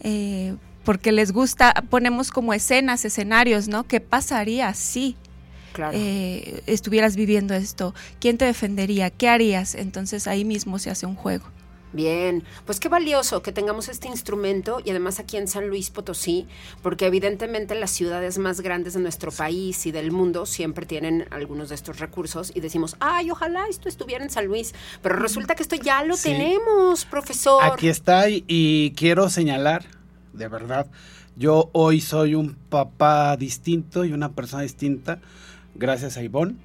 eh, 0.00 0.54
porque 0.84 1.12
les 1.12 1.32
gusta, 1.32 1.74
ponemos 1.90 2.30
como 2.30 2.54
escenas, 2.54 3.04
escenarios, 3.04 3.68
¿no? 3.68 3.84
¿Qué 3.84 4.00
pasaría 4.00 4.72
si 4.72 5.16
Claro. 5.74 5.92
eh, 5.94 6.62
estuvieras 6.66 7.14
viviendo 7.14 7.52
esto? 7.54 7.94
¿Quién 8.20 8.38
te 8.38 8.46
defendería? 8.46 9.10
¿Qué 9.10 9.28
harías? 9.28 9.74
Entonces 9.74 10.26
ahí 10.26 10.46
mismo 10.46 10.78
se 10.78 10.88
hace 10.90 11.04
un 11.04 11.14
juego. 11.14 11.44
Bien, 11.92 12.44
pues 12.66 12.80
qué 12.80 12.88
valioso 12.90 13.40
que 13.40 13.50
tengamos 13.50 13.88
este 13.88 14.08
instrumento 14.08 14.80
y 14.84 14.90
además 14.90 15.18
aquí 15.20 15.38
en 15.38 15.48
San 15.48 15.68
Luis 15.68 15.88
Potosí, 15.88 16.46
porque 16.82 17.06
evidentemente 17.06 17.74
las 17.74 17.90
ciudades 17.90 18.36
más 18.36 18.60
grandes 18.60 18.92
de 18.92 19.00
nuestro 19.00 19.32
país 19.32 19.86
y 19.86 19.90
del 19.90 20.12
mundo 20.12 20.44
siempre 20.44 20.84
tienen 20.84 21.26
algunos 21.30 21.70
de 21.70 21.74
estos 21.76 21.98
recursos 21.98 22.52
y 22.54 22.60
decimos, 22.60 22.96
ay, 23.00 23.30
ojalá 23.30 23.66
esto 23.70 23.88
estuviera 23.88 24.22
en 24.22 24.28
San 24.30 24.46
Luis, 24.46 24.74
pero 25.02 25.16
resulta 25.16 25.54
que 25.54 25.62
esto 25.62 25.76
ya 25.76 26.04
lo 26.04 26.16
Sí. 26.16 26.30
tenemos, 26.30 27.06
profesor. 27.06 27.64
Aquí 27.64 27.88
está 27.88 28.28
y, 28.28 28.44
y 28.46 28.90
quiero 28.92 29.30
señalar, 29.30 29.84
de 30.34 30.48
verdad, 30.48 30.86
yo 31.36 31.70
hoy 31.72 32.00
soy 32.02 32.34
un 32.34 32.54
papá 32.54 33.36
distinto 33.38 34.04
y 34.04 34.12
una 34.12 34.32
persona 34.32 34.62
distinta 34.62 35.20
gracias 35.74 36.16
a 36.18 36.22
Ivonne, 36.22 36.56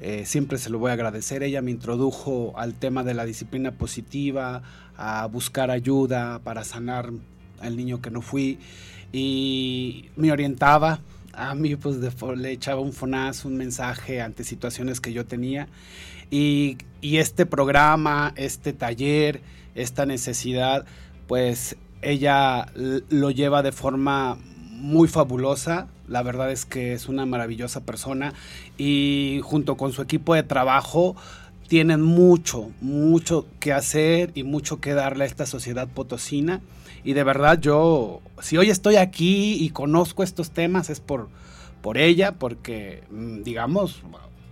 eh, 0.00 0.24
siempre 0.26 0.58
se 0.58 0.70
lo 0.70 0.78
voy 0.78 0.90
a 0.90 0.94
agradecer. 0.94 1.42
Ella 1.42 1.62
me 1.62 1.70
introdujo 1.70 2.52
al 2.56 2.74
tema 2.74 3.04
de 3.04 3.14
la 3.14 3.24
disciplina 3.24 3.72
positiva, 3.72 4.62
a 4.96 5.26
buscar 5.26 5.70
ayuda 5.70 6.40
para 6.40 6.64
sanar 6.64 7.10
al 7.60 7.76
niño 7.76 8.00
que 8.00 8.10
no 8.10 8.22
fui 8.22 8.58
y 9.12 10.06
me 10.16 10.32
orientaba. 10.32 11.00
A 11.32 11.54
mí 11.54 11.76
pues 11.76 11.96
le 12.36 12.50
echaba 12.50 12.80
un 12.80 12.92
fonazo, 12.92 13.48
un 13.48 13.56
mensaje 13.56 14.20
ante 14.20 14.44
situaciones 14.44 15.00
que 15.00 15.12
yo 15.12 15.26
tenía. 15.26 15.68
Y 16.30 16.76
este 17.00 17.46
programa, 17.46 18.32
este 18.36 18.72
taller, 18.72 19.40
esta 19.74 20.04
necesidad, 20.04 20.84
pues 21.26 21.76
ella 22.02 22.66
lo 22.74 23.30
lleva 23.30 23.62
de 23.62 23.72
forma 23.72 24.36
muy 24.70 25.08
fabulosa. 25.08 25.88
La 26.08 26.22
verdad 26.22 26.50
es 26.50 26.64
que 26.64 26.92
es 26.92 27.08
una 27.08 27.26
maravillosa 27.26 27.82
persona 27.82 28.32
y 28.76 29.40
junto 29.42 29.76
con 29.76 29.92
su 29.92 30.02
equipo 30.02 30.34
de 30.34 30.42
trabajo 30.42 31.16
tienen 31.68 32.00
mucho, 32.00 32.70
mucho 32.80 33.46
que 33.60 33.72
hacer 33.72 34.32
y 34.34 34.42
mucho 34.42 34.80
que 34.80 34.94
darle 34.94 35.24
a 35.24 35.26
esta 35.26 35.46
sociedad 35.46 35.86
potosina. 35.86 36.62
Y 37.04 37.12
de 37.12 37.24
verdad 37.24 37.60
yo, 37.60 38.22
si 38.40 38.56
hoy 38.56 38.70
estoy 38.70 38.96
aquí 38.96 39.54
y 39.62 39.70
conozco 39.70 40.22
estos 40.22 40.50
temas 40.50 40.90
es 40.90 41.00
por, 41.00 41.28
por 41.82 41.98
ella, 41.98 42.32
porque 42.32 43.04
mm, 43.10 43.42
digamos, 43.42 44.02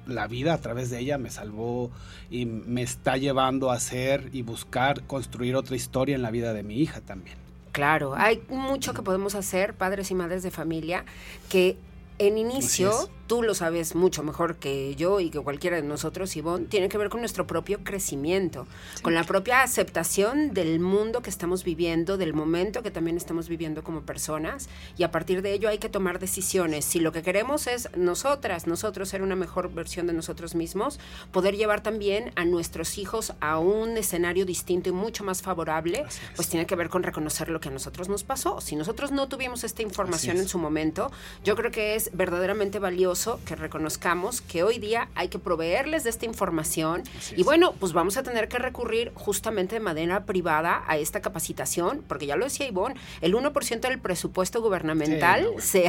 la 0.06 0.26
vida 0.26 0.52
a 0.52 0.58
través 0.58 0.90
de 0.90 1.00
ella 1.00 1.18
me 1.18 1.30
salvó 1.30 1.90
y 2.30 2.44
me 2.46 2.82
está 2.82 3.16
llevando 3.16 3.70
a 3.70 3.76
hacer 3.76 4.28
y 4.32 4.42
buscar 4.42 5.02
construir 5.04 5.56
otra 5.56 5.74
historia 5.74 6.14
en 6.14 6.22
la 6.22 6.30
vida 6.30 6.52
de 6.52 6.62
mi 6.62 6.78
hija 6.80 7.00
también. 7.00 7.45
Claro, 7.76 8.14
hay 8.16 8.42
mucho 8.48 8.94
que 8.94 9.02
podemos 9.02 9.34
hacer, 9.34 9.74
padres 9.74 10.10
y 10.10 10.14
madres 10.14 10.42
de 10.42 10.50
familia, 10.50 11.04
que 11.50 11.76
en 12.18 12.38
inicio 12.38 12.90
tú 13.26 13.42
lo 13.42 13.54
sabes 13.54 13.94
mucho 13.94 14.22
mejor 14.22 14.56
que 14.56 14.94
yo 14.94 15.20
y 15.20 15.30
que 15.30 15.40
cualquiera 15.40 15.76
de 15.76 15.82
nosotros, 15.82 16.36
Ivonne, 16.36 16.66
tiene 16.66 16.88
que 16.88 16.98
ver 16.98 17.08
con 17.08 17.20
nuestro 17.20 17.46
propio 17.46 17.80
crecimiento, 17.82 18.66
con 19.02 19.14
la 19.14 19.24
propia 19.24 19.62
aceptación 19.62 20.54
del 20.54 20.80
mundo 20.80 21.22
que 21.22 21.30
estamos 21.30 21.64
viviendo, 21.64 22.16
del 22.16 22.34
momento 22.34 22.82
que 22.82 22.90
también 22.90 23.16
estamos 23.16 23.48
viviendo 23.48 23.82
como 23.82 24.02
personas, 24.02 24.68
y 24.96 25.02
a 25.02 25.10
partir 25.10 25.42
de 25.42 25.52
ello 25.52 25.68
hay 25.68 25.78
que 25.78 25.88
tomar 25.88 26.18
decisiones. 26.18 26.84
Si 26.84 27.00
lo 27.00 27.12
que 27.12 27.22
queremos 27.22 27.66
es 27.66 27.88
nosotras, 27.96 28.66
nosotros 28.66 29.08
ser 29.08 29.22
una 29.22 29.36
mejor 29.36 29.72
versión 29.72 30.06
de 30.06 30.12
nosotros 30.12 30.54
mismos, 30.54 31.00
poder 31.32 31.56
llevar 31.56 31.82
también 31.82 32.32
a 32.36 32.44
nuestros 32.44 32.98
hijos 32.98 33.32
a 33.40 33.58
un 33.58 33.96
escenario 33.96 34.46
distinto 34.46 34.88
y 34.88 34.92
mucho 34.92 35.24
más 35.24 35.42
favorable, 35.42 36.04
pues 36.36 36.48
tiene 36.48 36.66
que 36.66 36.76
ver 36.76 36.88
con 36.88 37.02
reconocer 37.02 37.48
lo 37.48 37.60
que 37.60 37.68
a 37.68 37.72
nosotros 37.72 38.08
nos 38.08 38.22
pasó. 38.22 38.60
Si 38.60 38.76
nosotros 38.76 39.10
no 39.10 39.28
tuvimos 39.28 39.64
esta 39.64 39.82
información 39.82 40.36
en 40.36 40.48
su 40.48 40.58
momento, 40.58 41.10
yo 41.44 41.56
creo 41.56 41.70
que 41.70 41.96
es 41.96 42.10
verdaderamente 42.14 42.78
valioso 42.78 43.15
que 43.46 43.56
reconozcamos 43.56 44.42
que 44.42 44.62
hoy 44.62 44.78
día 44.78 45.08
hay 45.14 45.28
que 45.28 45.38
proveerles 45.38 46.04
de 46.04 46.10
esta 46.10 46.26
información. 46.26 47.02
Y 47.34 47.44
bueno, 47.44 47.72
pues 47.80 47.92
vamos 47.94 48.16
a 48.18 48.22
tener 48.22 48.48
que 48.48 48.58
recurrir 48.58 49.10
justamente 49.14 49.76
de 49.76 49.80
manera 49.80 50.24
privada 50.24 50.84
a 50.86 50.98
esta 50.98 51.20
capacitación, 51.22 52.04
porque 52.06 52.26
ya 52.26 52.36
lo 52.36 52.44
decía 52.44 52.66
Ivonne, 52.66 52.96
el 53.22 53.34
1% 53.34 53.80
del 53.80 53.98
presupuesto 53.98 54.60
gubernamental 54.60 55.48
se, 55.58 55.88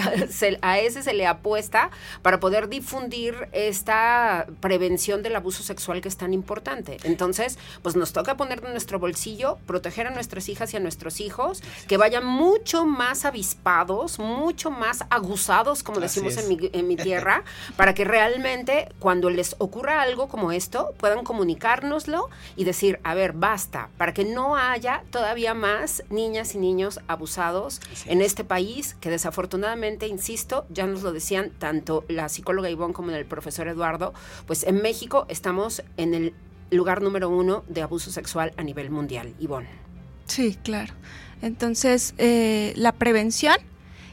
a 0.62 0.80
ese 0.80 1.04
se 1.04 1.14
le 1.14 1.28
apuesta 1.28 1.92
para 2.22 2.40
poder 2.40 2.70
difundir 2.70 3.50
esta 3.52 4.48
prevención 4.62 5.22
del 5.22 5.36
abuso 5.36 5.64
sexual 5.64 6.00
que 6.00 6.08
es 6.08 6.18
tan 6.18 6.34
importante. 6.34 6.98
Entonces, 7.04 7.60
pues 7.82 7.96
nos 7.96 8.14
toca 8.14 8.38
poner 8.38 8.64
en 8.64 8.72
nuestro 8.72 9.00
bolsillo, 9.00 9.58
proteger 9.66 10.08
a 10.08 10.12
nuestras 10.12 10.48
hijas 10.48 10.74
y 10.74 10.78
a 10.78 10.80
nuestros 10.80 11.20
hijos, 11.20 11.62
que 11.88 11.98
vayan 11.98 12.26
mucho 12.26 12.86
más 12.86 13.26
avispados, 13.26 14.18
mucho 14.18 14.72
más 14.72 15.04
aguzados, 15.10 15.84
como 15.84 16.00
decimos 16.00 16.38
en 16.38 16.48
mi, 16.48 16.70
en 16.72 16.88
mi 16.88 16.96
tierra 16.96 17.17
para 17.76 17.94
que 17.94 18.04
realmente 18.04 18.90
cuando 19.00 19.30
les 19.30 19.56
ocurra 19.60 20.02
algo 20.02 20.28
como 20.28 20.52
esto 20.52 20.94
puedan 20.98 21.24
comunicárnoslo 21.24 22.30
y 22.56 22.64
decir, 22.64 23.00
a 23.04 23.14
ver, 23.14 23.34
basta, 23.34 23.90
para 23.98 24.14
que 24.14 24.26
no 24.26 24.56
haya 24.56 25.04
todavía 25.12 25.54
más 25.54 26.04
niñas 26.10 26.56
y 26.56 26.58
niños 26.60 27.00
abusados 27.08 27.82
en 28.06 28.22
este 28.22 28.44
país 28.44 28.96
que 29.00 29.10
desafortunadamente, 29.10 30.08
insisto, 30.08 30.66
ya 30.70 30.86
nos 30.86 31.04
lo 31.04 31.12
decían 31.12 31.52
tanto 31.58 32.04
la 32.08 32.30
psicóloga 32.30 32.70
Ivonne 32.70 32.94
como 32.94 33.12
el 33.12 33.26
profesor 33.26 33.68
Eduardo, 33.68 34.14
pues 34.46 34.64
en 34.64 34.82
México 34.82 35.26
estamos 35.30 35.84
en 35.98 36.14
el 36.14 36.34
lugar 36.70 37.02
número 37.02 37.30
uno 37.30 37.64
de 37.68 37.82
abuso 37.82 38.12
sexual 38.12 38.54
a 38.58 38.64
nivel 38.64 38.90
mundial. 38.90 39.34
Ivonne. 39.40 39.70
Sí, 40.26 40.58
claro. 40.62 40.94
Entonces, 41.42 42.14
eh, 42.18 42.74
la 42.76 42.92
prevención 42.92 43.56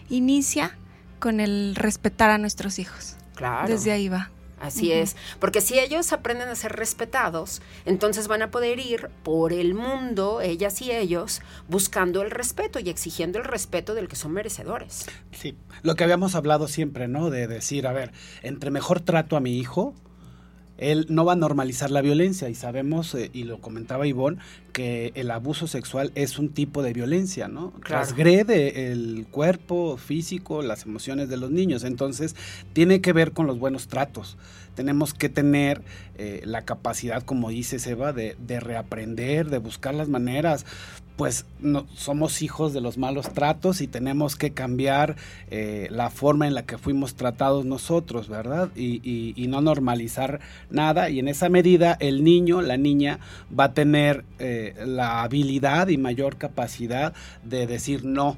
inicia 0.08 0.76
con 1.18 1.40
el 1.40 1.74
respetar 1.74 2.30
a 2.30 2.38
nuestros 2.38 2.78
hijos. 2.78 3.16
Claro. 3.34 3.68
Desde 3.68 3.92
ahí 3.92 4.08
va. 4.08 4.30
Así 4.60 4.92
es, 4.92 5.14
porque 5.40 5.60
si 5.60 5.78
ellos 5.78 6.12
aprenden 6.14 6.48
a 6.48 6.54
ser 6.54 6.72
respetados, 6.72 7.60
entonces 7.84 8.28
van 8.28 8.40
a 8.40 8.50
poder 8.50 8.78
ir 8.78 9.10
por 9.22 9.52
el 9.52 9.74
mundo, 9.74 10.40
ellas 10.40 10.80
y 10.80 10.90
ellos, 10.90 11.42
buscando 11.68 12.22
el 12.22 12.30
respeto 12.30 12.78
y 12.78 12.88
exigiendo 12.88 13.38
el 13.38 13.44
respeto 13.44 13.94
del 13.94 14.08
que 14.08 14.16
son 14.16 14.32
merecedores. 14.32 15.04
Sí, 15.32 15.58
lo 15.82 15.96
que 15.96 16.04
habíamos 16.04 16.34
hablado 16.34 16.66
siempre, 16.66 17.08
¿no? 17.08 17.28
De 17.28 17.46
decir, 17.46 17.86
a 17.86 17.92
ver, 17.92 18.12
entre 18.42 18.70
mejor 18.70 19.00
trato 19.00 19.36
a 19.36 19.40
mi 19.40 19.58
hijo, 19.58 19.94
él 20.78 21.06
no 21.08 21.24
va 21.24 21.34
a 21.34 21.36
normalizar 21.36 21.90
la 21.90 22.00
violencia 22.00 22.48
y 22.48 22.54
sabemos, 22.54 23.14
eh, 23.14 23.30
y 23.32 23.44
lo 23.44 23.60
comentaba 23.60 24.06
Ivonne, 24.06 24.38
que 24.72 25.12
el 25.14 25.30
abuso 25.30 25.68
sexual 25.68 26.10
es 26.14 26.38
un 26.38 26.48
tipo 26.48 26.82
de 26.82 26.92
violencia, 26.92 27.46
¿no? 27.46 27.72
Transgrede 27.86 28.90
el 28.90 29.26
cuerpo 29.30 29.96
físico, 29.96 30.62
las 30.62 30.84
emociones 30.84 31.28
de 31.28 31.36
los 31.36 31.50
niños, 31.50 31.84
entonces 31.84 32.34
tiene 32.72 33.00
que 33.00 33.12
ver 33.12 33.32
con 33.32 33.46
los 33.46 33.58
buenos 33.58 33.86
tratos. 33.86 34.36
Tenemos 34.74 35.14
que 35.14 35.28
tener 35.28 35.82
eh, 36.18 36.42
la 36.44 36.62
capacidad, 36.62 37.22
como 37.22 37.50
dice 37.50 37.78
Seba, 37.78 38.12
de, 38.12 38.36
de 38.44 38.58
reaprender, 38.58 39.50
de 39.50 39.58
buscar 39.58 39.94
las 39.94 40.08
maneras 40.08 40.66
pues 41.16 41.46
no, 41.60 41.86
somos 41.94 42.42
hijos 42.42 42.72
de 42.72 42.80
los 42.80 42.98
malos 42.98 43.32
tratos 43.32 43.80
y 43.80 43.86
tenemos 43.86 44.36
que 44.36 44.52
cambiar 44.52 45.16
eh, 45.50 45.86
la 45.90 46.10
forma 46.10 46.46
en 46.46 46.54
la 46.54 46.64
que 46.64 46.76
fuimos 46.76 47.14
tratados 47.14 47.64
nosotros, 47.64 48.28
¿verdad? 48.28 48.70
Y, 48.74 49.32
no 49.48 49.60
normalizar 49.60 50.40
nada. 50.70 51.10
Y 51.10 51.20
en 51.20 51.28
esa 51.28 51.48
medida 51.48 51.96
el 52.00 52.24
niño, 52.24 52.60
la 52.62 52.76
niña, 52.76 53.20
va 53.56 53.64
a 53.64 53.74
tener 53.74 54.24
eh, 54.40 54.74
la 54.84 55.22
habilidad 55.22 55.88
y 55.88 55.98
mayor 55.98 56.36
capacidad 56.36 57.14
de 57.44 57.66
decir 57.66 58.04
no. 58.04 58.36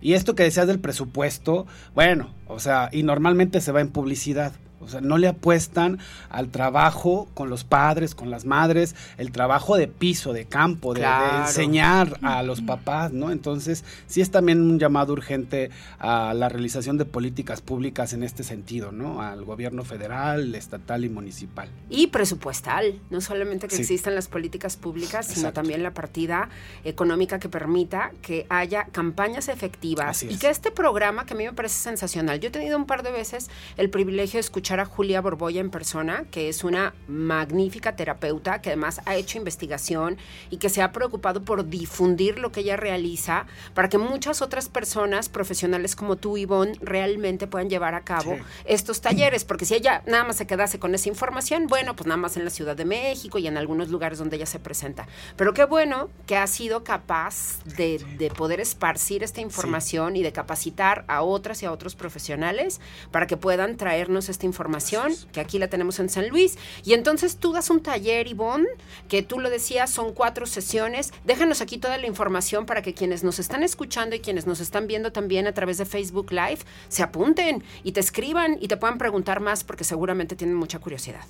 Y 0.00 0.14
esto 0.14 0.34
que 0.34 0.44
decías 0.44 0.66
del 0.66 0.80
presupuesto, 0.80 1.66
bueno, 1.94 2.32
o 2.46 2.60
sea, 2.60 2.88
y 2.92 3.02
normalmente 3.02 3.60
se 3.60 3.72
va 3.72 3.80
en 3.80 3.90
publicidad. 3.90 4.52
O 4.84 4.88
sea, 4.88 5.00
no 5.00 5.18
le 5.18 5.28
apuestan 5.28 5.98
al 6.30 6.48
trabajo 6.48 7.28
con 7.34 7.50
los 7.50 7.64
padres, 7.64 8.14
con 8.14 8.30
las 8.30 8.44
madres, 8.44 8.94
el 9.18 9.32
trabajo 9.32 9.76
de 9.76 9.88
piso, 9.88 10.32
de 10.32 10.44
campo, 10.44 10.94
de, 10.94 11.04
enseñar 11.38 12.18
a 12.22 12.42
los 12.42 12.60
papás, 12.60 13.12
¿no? 13.12 13.30
Entonces, 13.30 13.84
sí 14.06 14.20
es 14.20 14.30
también 14.30 14.60
un 14.60 14.78
llamado 14.78 15.12
urgente 15.12 15.70
a 15.98 16.34
la 16.34 16.48
realización 16.48 16.98
de 16.98 17.04
políticas 17.04 17.60
públicas 17.60 18.12
en 18.12 18.22
este 18.22 18.44
sentido, 18.44 18.92
¿no? 18.92 19.22
Al 19.22 19.44
gobierno 19.44 19.84
federal, 19.84 20.54
estatal 20.54 21.04
y 21.04 21.08
municipal. 21.08 21.68
Y 21.90 22.08
presupuestal, 22.08 23.00
no 23.10 23.20
solamente 23.20 23.68
que 23.68 23.76
existan 23.76 24.14
las 24.14 24.28
políticas 24.28 24.76
públicas, 24.76 25.26
sino 25.26 25.52
también 25.52 25.82
la 25.82 25.92
partida 25.92 26.48
económica 26.84 27.38
que 27.38 27.48
permita 27.48 28.12
que 28.22 28.46
haya 28.48 28.84
campañas 28.86 29.48
efectivas 29.48 30.22
y 30.22 30.36
que 30.38 30.50
este 30.50 30.70
programa, 30.70 31.26
que 31.26 31.34
a 31.34 31.36
mí 31.36 31.44
me 31.44 31.52
parece 31.52 31.76
sensacional, 31.76 32.40
yo 32.40 32.48
he 32.48 32.52
tenido 32.52 32.76
un 32.76 32.86
par 32.86 33.02
de 33.02 33.12
veces 33.12 33.50
el 33.76 33.90
privilegio 33.90 34.38
de 34.38 34.40
escuchar 34.40 34.73
a 34.80 34.84
Julia 34.84 35.20
Borboya 35.20 35.60
en 35.60 35.70
persona, 35.70 36.24
que 36.30 36.48
es 36.48 36.64
una 36.64 36.94
magnífica 37.08 37.96
terapeuta 37.96 38.60
que 38.60 38.70
además 38.70 39.00
ha 39.06 39.16
hecho 39.16 39.38
investigación 39.38 40.18
y 40.50 40.58
que 40.58 40.68
se 40.68 40.82
ha 40.82 40.92
preocupado 40.92 41.44
por 41.44 41.68
difundir 41.68 42.38
lo 42.38 42.52
que 42.52 42.60
ella 42.60 42.76
realiza 42.76 43.46
para 43.74 43.88
que 43.88 43.98
muchas 43.98 44.42
otras 44.42 44.68
personas 44.68 45.28
profesionales 45.28 45.96
como 45.96 46.16
tú, 46.16 46.36
Ivonne, 46.36 46.78
realmente 46.80 47.46
puedan 47.46 47.70
llevar 47.70 47.94
a 47.94 48.02
cabo 48.02 48.36
estos 48.64 49.00
talleres. 49.00 49.44
Porque 49.44 49.64
si 49.64 49.74
ella 49.74 50.02
nada 50.06 50.24
más 50.24 50.36
se 50.36 50.46
quedase 50.46 50.78
con 50.78 50.94
esa 50.94 51.08
información, 51.08 51.66
bueno, 51.66 51.94
pues 51.94 52.06
nada 52.06 52.18
más 52.18 52.36
en 52.36 52.44
la 52.44 52.50
Ciudad 52.50 52.76
de 52.76 52.84
México 52.84 53.38
y 53.38 53.46
en 53.46 53.56
algunos 53.56 53.88
lugares 53.90 54.18
donde 54.18 54.36
ella 54.36 54.46
se 54.46 54.58
presenta. 54.58 55.06
Pero 55.36 55.54
qué 55.54 55.64
bueno 55.64 56.08
que 56.26 56.36
ha 56.36 56.46
sido 56.46 56.84
capaz 56.84 57.62
de, 57.64 57.98
de 58.18 58.30
poder 58.30 58.60
esparcir 58.60 59.22
esta 59.22 59.40
información 59.40 60.16
y 60.16 60.22
de 60.22 60.32
capacitar 60.32 61.04
a 61.08 61.22
otras 61.22 61.62
y 61.62 61.66
a 61.66 61.72
otros 61.72 61.94
profesionales 61.94 62.80
para 63.10 63.26
que 63.26 63.36
puedan 63.36 63.76
traernos 63.76 64.28
esta 64.28 64.46
información 64.46 64.63
información, 64.64 65.12
que 65.32 65.40
aquí 65.40 65.58
la 65.58 65.68
tenemos 65.68 65.98
en 65.98 66.08
San 66.08 66.28
Luis. 66.28 66.56
Y 66.84 66.94
entonces 66.94 67.36
tú 67.36 67.52
das 67.52 67.68
un 67.68 67.80
taller, 67.80 68.26
Ivonne, 68.26 68.66
que 69.08 69.22
tú 69.22 69.38
lo 69.38 69.50
decías, 69.50 69.90
son 69.90 70.14
cuatro 70.14 70.46
sesiones. 70.46 71.12
Déjanos 71.24 71.60
aquí 71.60 71.76
toda 71.76 71.98
la 71.98 72.06
información 72.06 72.64
para 72.64 72.80
que 72.80 72.94
quienes 72.94 73.22
nos 73.22 73.38
están 73.38 73.62
escuchando 73.62 74.16
y 74.16 74.20
quienes 74.20 74.46
nos 74.46 74.60
están 74.60 74.86
viendo 74.86 75.12
también 75.12 75.46
a 75.46 75.52
través 75.52 75.76
de 75.76 75.84
Facebook 75.84 76.32
Live 76.32 76.60
se 76.88 77.02
apunten 77.02 77.62
y 77.82 77.92
te 77.92 78.00
escriban 78.00 78.56
y 78.60 78.68
te 78.68 78.76
puedan 78.78 78.96
preguntar 78.96 79.40
más 79.40 79.64
porque 79.64 79.84
seguramente 79.84 80.34
tienen 80.34 80.56
mucha 80.56 80.78
curiosidad. 80.78 81.24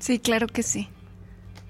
Sí, 0.00 0.18
claro 0.18 0.48
que 0.48 0.64
sí. 0.64 0.88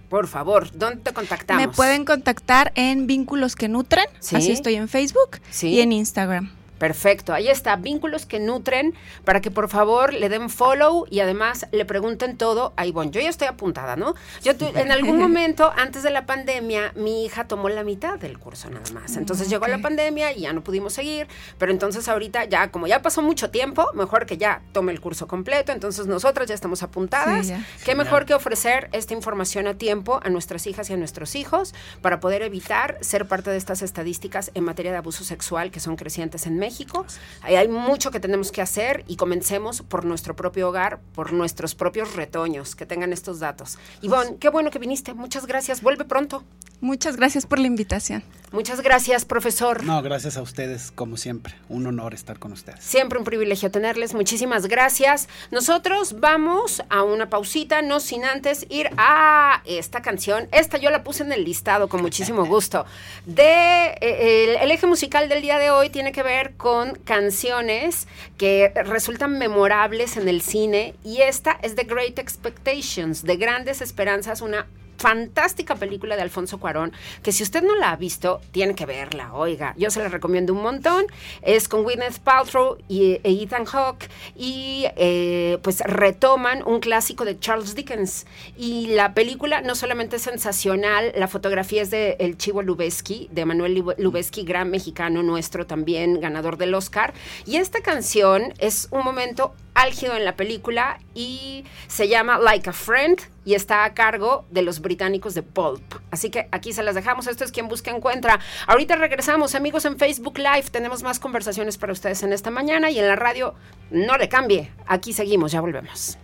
Por 0.08 0.26
favor, 0.26 0.70
¿dónde 0.72 1.02
te 1.02 1.12
contactamos? 1.12 1.66
Me 1.66 1.72
pueden 1.72 2.04
contactar 2.04 2.72
en 2.74 3.06
Vínculos 3.06 3.54
que 3.54 3.68
Nutren, 3.68 4.06
así 4.18 4.50
estoy 4.50 4.74
en 4.74 4.88
Facebook 4.88 5.38
y 5.62 5.80
en 5.80 5.92
Instagram. 5.92 6.59
Perfecto, 6.80 7.34
ahí 7.34 7.50
está, 7.50 7.76
vínculos 7.76 8.24
que 8.24 8.40
nutren 8.40 8.94
para 9.26 9.42
que 9.42 9.50
por 9.50 9.68
favor 9.68 10.14
le 10.14 10.30
den 10.30 10.48
follow 10.48 11.04
y 11.10 11.20
además 11.20 11.66
le 11.72 11.84
pregunten 11.84 12.38
todo 12.38 12.72
a 12.78 12.86
Ivonne. 12.86 13.10
Yo 13.10 13.20
ya 13.20 13.28
estoy 13.28 13.48
apuntada, 13.48 13.96
¿no? 13.96 14.14
Yo 14.42 14.52
en 14.58 14.90
algún 14.90 15.18
momento 15.24 15.70
antes 15.76 16.02
de 16.02 16.08
la 16.08 16.24
pandemia 16.24 16.92
mi 16.96 17.26
hija 17.26 17.46
tomó 17.46 17.68
la 17.68 17.84
mitad 17.84 18.18
del 18.18 18.38
curso 18.38 18.70
nada 18.70 18.90
más. 18.94 19.18
Entonces 19.18 19.50
llegó 19.50 19.66
la 19.66 19.76
pandemia 19.82 20.32
y 20.32 20.40
ya 20.40 20.54
no 20.54 20.64
pudimos 20.64 20.94
seguir, 20.94 21.28
pero 21.58 21.70
entonces 21.70 22.08
ahorita 22.08 22.46
ya 22.46 22.70
como 22.70 22.86
ya 22.86 23.02
pasó 23.02 23.20
mucho 23.20 23.50
tiempo, 23.50 23.86
mejor 23.92 24.24
que 24.24 24.38
ya 24.38 24.62
tome 24.72 24.92
el 24.92 25.02
curso 25.02 25.28
completo, 25.28 25.72
entonces 25.72 26.06
nosotras 26.06 26.48
ya 26.48 26.54
estamos 26.54 26.82
apuntadas. 26.82 27.52
Qué 27.84 27.94
mejor 27.94 28.24
que 28.24 28.32
ofrecer 28.32 28.88
esta 28.92 29.12
información 29.12 29.66
a 29.66 29.74
tiempo 29.74 30.18
a 30.22 30.30
nuestras 30.30 30.66
hijas 30.66 30.88
y 30.88 30.94
a 30.94 30.96
nuestros 30.96 31.34
hijos 31.34 31.74
para 32.00 32.20
poder 32.20 32.40
evitar 32.40 32.96
ser 33.02 33.28
parte 33.28 33.50
de 33.50 33.58
estas 33.58 33.82
estadísticas 33.82 34.50
en 34.54 34.64
materia 34.64 34.92
de 34.92 34.96
abuso 34.96 35.24
sexual 35.24 35.70
que 35.70 35.80
son 35.80 35.96
crecientes 35.96 36.46
en 36.46 36.56
México 36.56 36.69
México. 36.70 37.04
hay 37.42 37.66
mucho 37.66 38.12
que 38.12 38.20
tenemos 38.20 38.52
que 38.52 38.62
hacer 38.62 39.04
y 39.08 39.16
comencemos 39.16 39.82
por 39.82 40.04
nuestro 40.04 40.36
propio 40.36 40.68
hogar, 40.68 41.00
por 41.16 41.32
nuestros 41.32 41.74
propios 41.74 42.14
retoños, 42.14 42.76
que 42.76 42.86
tengan 42.86 43.12
estos 43.12 43.40
datos. 43.40 43.76
Ivonne, 44.02 44.36
qué 44.38 44.48
bueno 44.50 44.70
que 44.70 44.78
viniste. 44.78 45.12
Muchas 45.12 45.46
gracias. 45.46 45.82
Vuelve 45.82 46.04
pronto. 46.04 46.44
Muchas 46.80 47.16
gracias 47.16 47.44
por 47.44 47.58
la 47.58 47.66
invitación. 47.66 48.22
Muchas 48.52 48.80
gracias, 48.80 49.24
profesor. 49.24 49.84
No, 49.84 50.02
gracias 50.02 50.36
a 50.36 50.42
ustedes, 50.42 50.90
como 50.90 51.16
siempre. 51.16 51.54
Un 51.68 51.86
honor 51.86 52.14
estar 52.14 52.40
con 52.40 52.52
ustedes. 52.52 52.82
Siempre 52.82 53.16
un 53.18 53.24
privilegio 53.24 53.70
tenerles. 53.70 54.12
Muchísimas 54.12 54.66
gracias. 54.66 55.28
Nosotros 55.52 56.18
vamos 56.18 56.82
a 56.88 57.04
una 57.04 57.30
pausita, 57.30 57.80
no 57.80 58.00
sin 58.00 58.24
antes 58.24 58.66
ir 58.68 58.90
a 58.96 59.62
esta 59.66 60.02
canción. 60.02 60.48
Esta 60.50 60.78
yo 60.78 60.90
la 60.90 61.04
puse 61.04 61.22
en 61.22 61.32
el 61.32 61.44
listado 61.44 61.88
con 61.88 62.02
muchísimo 62.02 62.44
gusto. 62.46 62.86
De 63.24 63.96
eh, 64.00 64.56
el 64.60 64.70
eje 64.72 64.86
musical 64.88 65.28
del 65.28 65.42
día 65.42 65.58
de 65.58 65.70
hoy 65.70 65.90
tiene 65.90 66.10
que 66.10 66.24
ver 66.24 66.54
con 66.60 66.94
canciones 66.94 68.06
que 68.36 68.70
resultan 68.84 69.38
memorables 69.38 70.18
en 70.18 70.28
el 70.28 70.42
cine 70.42 70.94
y 71.02 71.22
esta 71.22 71.52
es 71.62 71.74
The 71.74 71.84
Great 71.84 72.18
Expectations, 72.18 73.22
de 73.24 73.36
Grandes 73.36 73.80
Esperanzas, 73.80 74.42
una 74.42 74.66
fantástica 75.00 75.76
película 75.76 76.14
de 76.14 76.20
Alfonso 76.20 76.60
Cuarón, 76.60 76.92
que 77.22 77.32
si 77.32 77.42
usted 77.42 77.62
no 77.62 77.74
la 77.74 77.92
ha 77.92 77.96
visto, 77.96 78.42
tiene 78.52 78.74
que 78.74 78.84
verla, 78.84 79.32
oiga, 79.32 79.74
yo 79.78 79.90
se 79.90 79.98
la 79.98 80.08
recomiendo 80.08 80.52
un 80.52 80.60
montón, 80.62 81.06
es 81.40 81.68
con 81.68 81.84
Gwyneth 81.84 82.18
Paltrow 82.18 82.76
y 82.86 83.18
e 83.24 83.42
Ethan 83.42 83.64
Hawke, 83.64 84.10
y 84.36 84.84
eh, 84.96 85.58
pues 85.62 85.80
retoman 85.80 86.62
un 86.66 86.80
clásico 86.80 87.24
de 87.24 87.38
Charles 87.38 87.74
Dickens, 87.74 88.26
y 88.58 88.88
la 88.88 89.14
película 89.14 89.62
no 89.62 89.74
solamente 89.74 90.16
es 90.16 90.22
sensacional, 90.22 91.12
la 91.16 91.28
fotografía 91.28 91.80
es 91.80 91.90
de 91.90 92.16
El 92.20 92.36
Chivo 92.36 92.60
Lubeski, 92.60 93.28
de 93.32 93.46
Manuel 93.46 93.82
Lubeski, 93.96 94.42
gran 94.42 94.70
mexicano 94.70 95.22
nuestro 95.22 95.66
también, 95.66 96.20
ganador 96.20 96.58
del 96.58 96.74
Oscar, 96.74 97.14
y 97.46 97.56
esta 97.56 97.80
canción 97.80 98.52
es 98.58 98.88
un 98.90 99.02
momento 99.02 99.54
álgido 99.74 100.16
en 100.16 100.24
la 100.24 100.36
película 100.36 100.98
y 101.14 101.64
se 101.88 102.08
llama 102.08 102.38
Like 102.38 102.70
a 102.70 102.72
Friend 102.72 103.18
y 103.44 103.54
está 103.54 103.84
a 103.84 103.94
cargo 103.94 104.44
de 104.50 104.62
los 104.62 104.80
británicos 104.80 105.34
de 105.34 105.42
Pulp. 105.42 105.82
Así 106.10 106.30
que 106.30 106.48
aquí 106.52 106.72
se 106.72 106.82
las 106.82 106.94
dejamos. 106.94 107.26
Esto 107.26 107.44
es 107.44 107.52
quien 107.52 107.68
busca 107.68 107.90
encuentra. 107.90 108.40
Ahorita 108.66 108.96
regresamos, 108.96 109.54
amigos, 109.54 109.84
en 109.84 109.98
Facebook 109.98 110.38
Live. 110.38 110.64
Tenemos 110.70 111.02
más 111.02 111.18
conversaciones 111.18 111.78
para 111.78 111.92
ustedes 111.92 112.22
en 112.22 112.32
esta 112.32 112.50
mañana 112.50 112.90
y 112.90 112.98
en 112.98 113.08
la 113.08 113.16
radio. 113.16 113.54
No 113.90 114.16
le 114.16 114.28
cambie. 114.28 114.70
Aquí 114.86 115.12
seguimos, 115.12 115.52
ya 115.52 115.60
volvemos. 115.60 116.18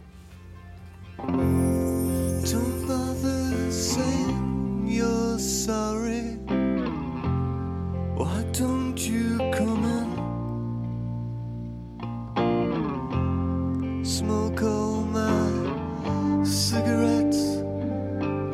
Smoke 14.06 14.62
all 14.62 15.02
my 15.02 16.44
cigarettes 16.44 17.42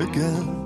again. 0.00 0.61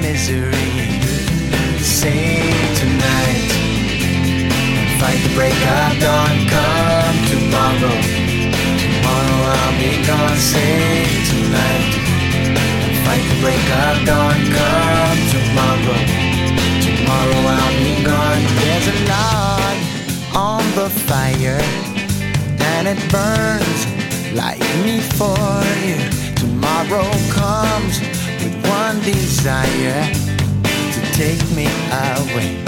Misery. 0.00 1.00
Sing 1.80 2.52
tonight. 2.80 3.52
Fight 5.00 5.20
the 5.22 5.32
break 5.34 5.54
of 5.54 5.92
dawn. 6.00 6.36
Come 6.52 7.18
tomorrow. 7.30 7.96
Tomorrow 8.82 9.38
I'll 9.54 9.76
be 9.78 9.92
gone. 10.06 10.36
Sing 10.36 11.06
tonight. 11.30 11.92
Fight 13.04 13.24
the 13.30 13.38
break 13.40 13.66
of 13.84 13.96
dawn. 14.06 14.38
Come 14.56 15.20
tomorrow. 15.34 16.00
Tomorrow 16.86 17.40
I'll 17.56 17.76
be 17.78 18.04
gone. 18.04 18.42
There's 18.60 18.88
a 18.88 18.96
log 19.08 19.76
on 20.34 20.64
the 20.74 20.90
fire, 20.90 21.60
and 22.74 22.88
it 22.88 23.00
burns 23.10 23.80
like 24.34 24.60
me 24.84 25.00
for 25.00 25.36
you. 25.86 25.98
Tomorrow 26.34 27.10
comes 27.30 28.15
desire 29.06 30.12
to 30.64 31.00
take 31.12 31.40
me 31.54 31.68
away. 31.92 32.66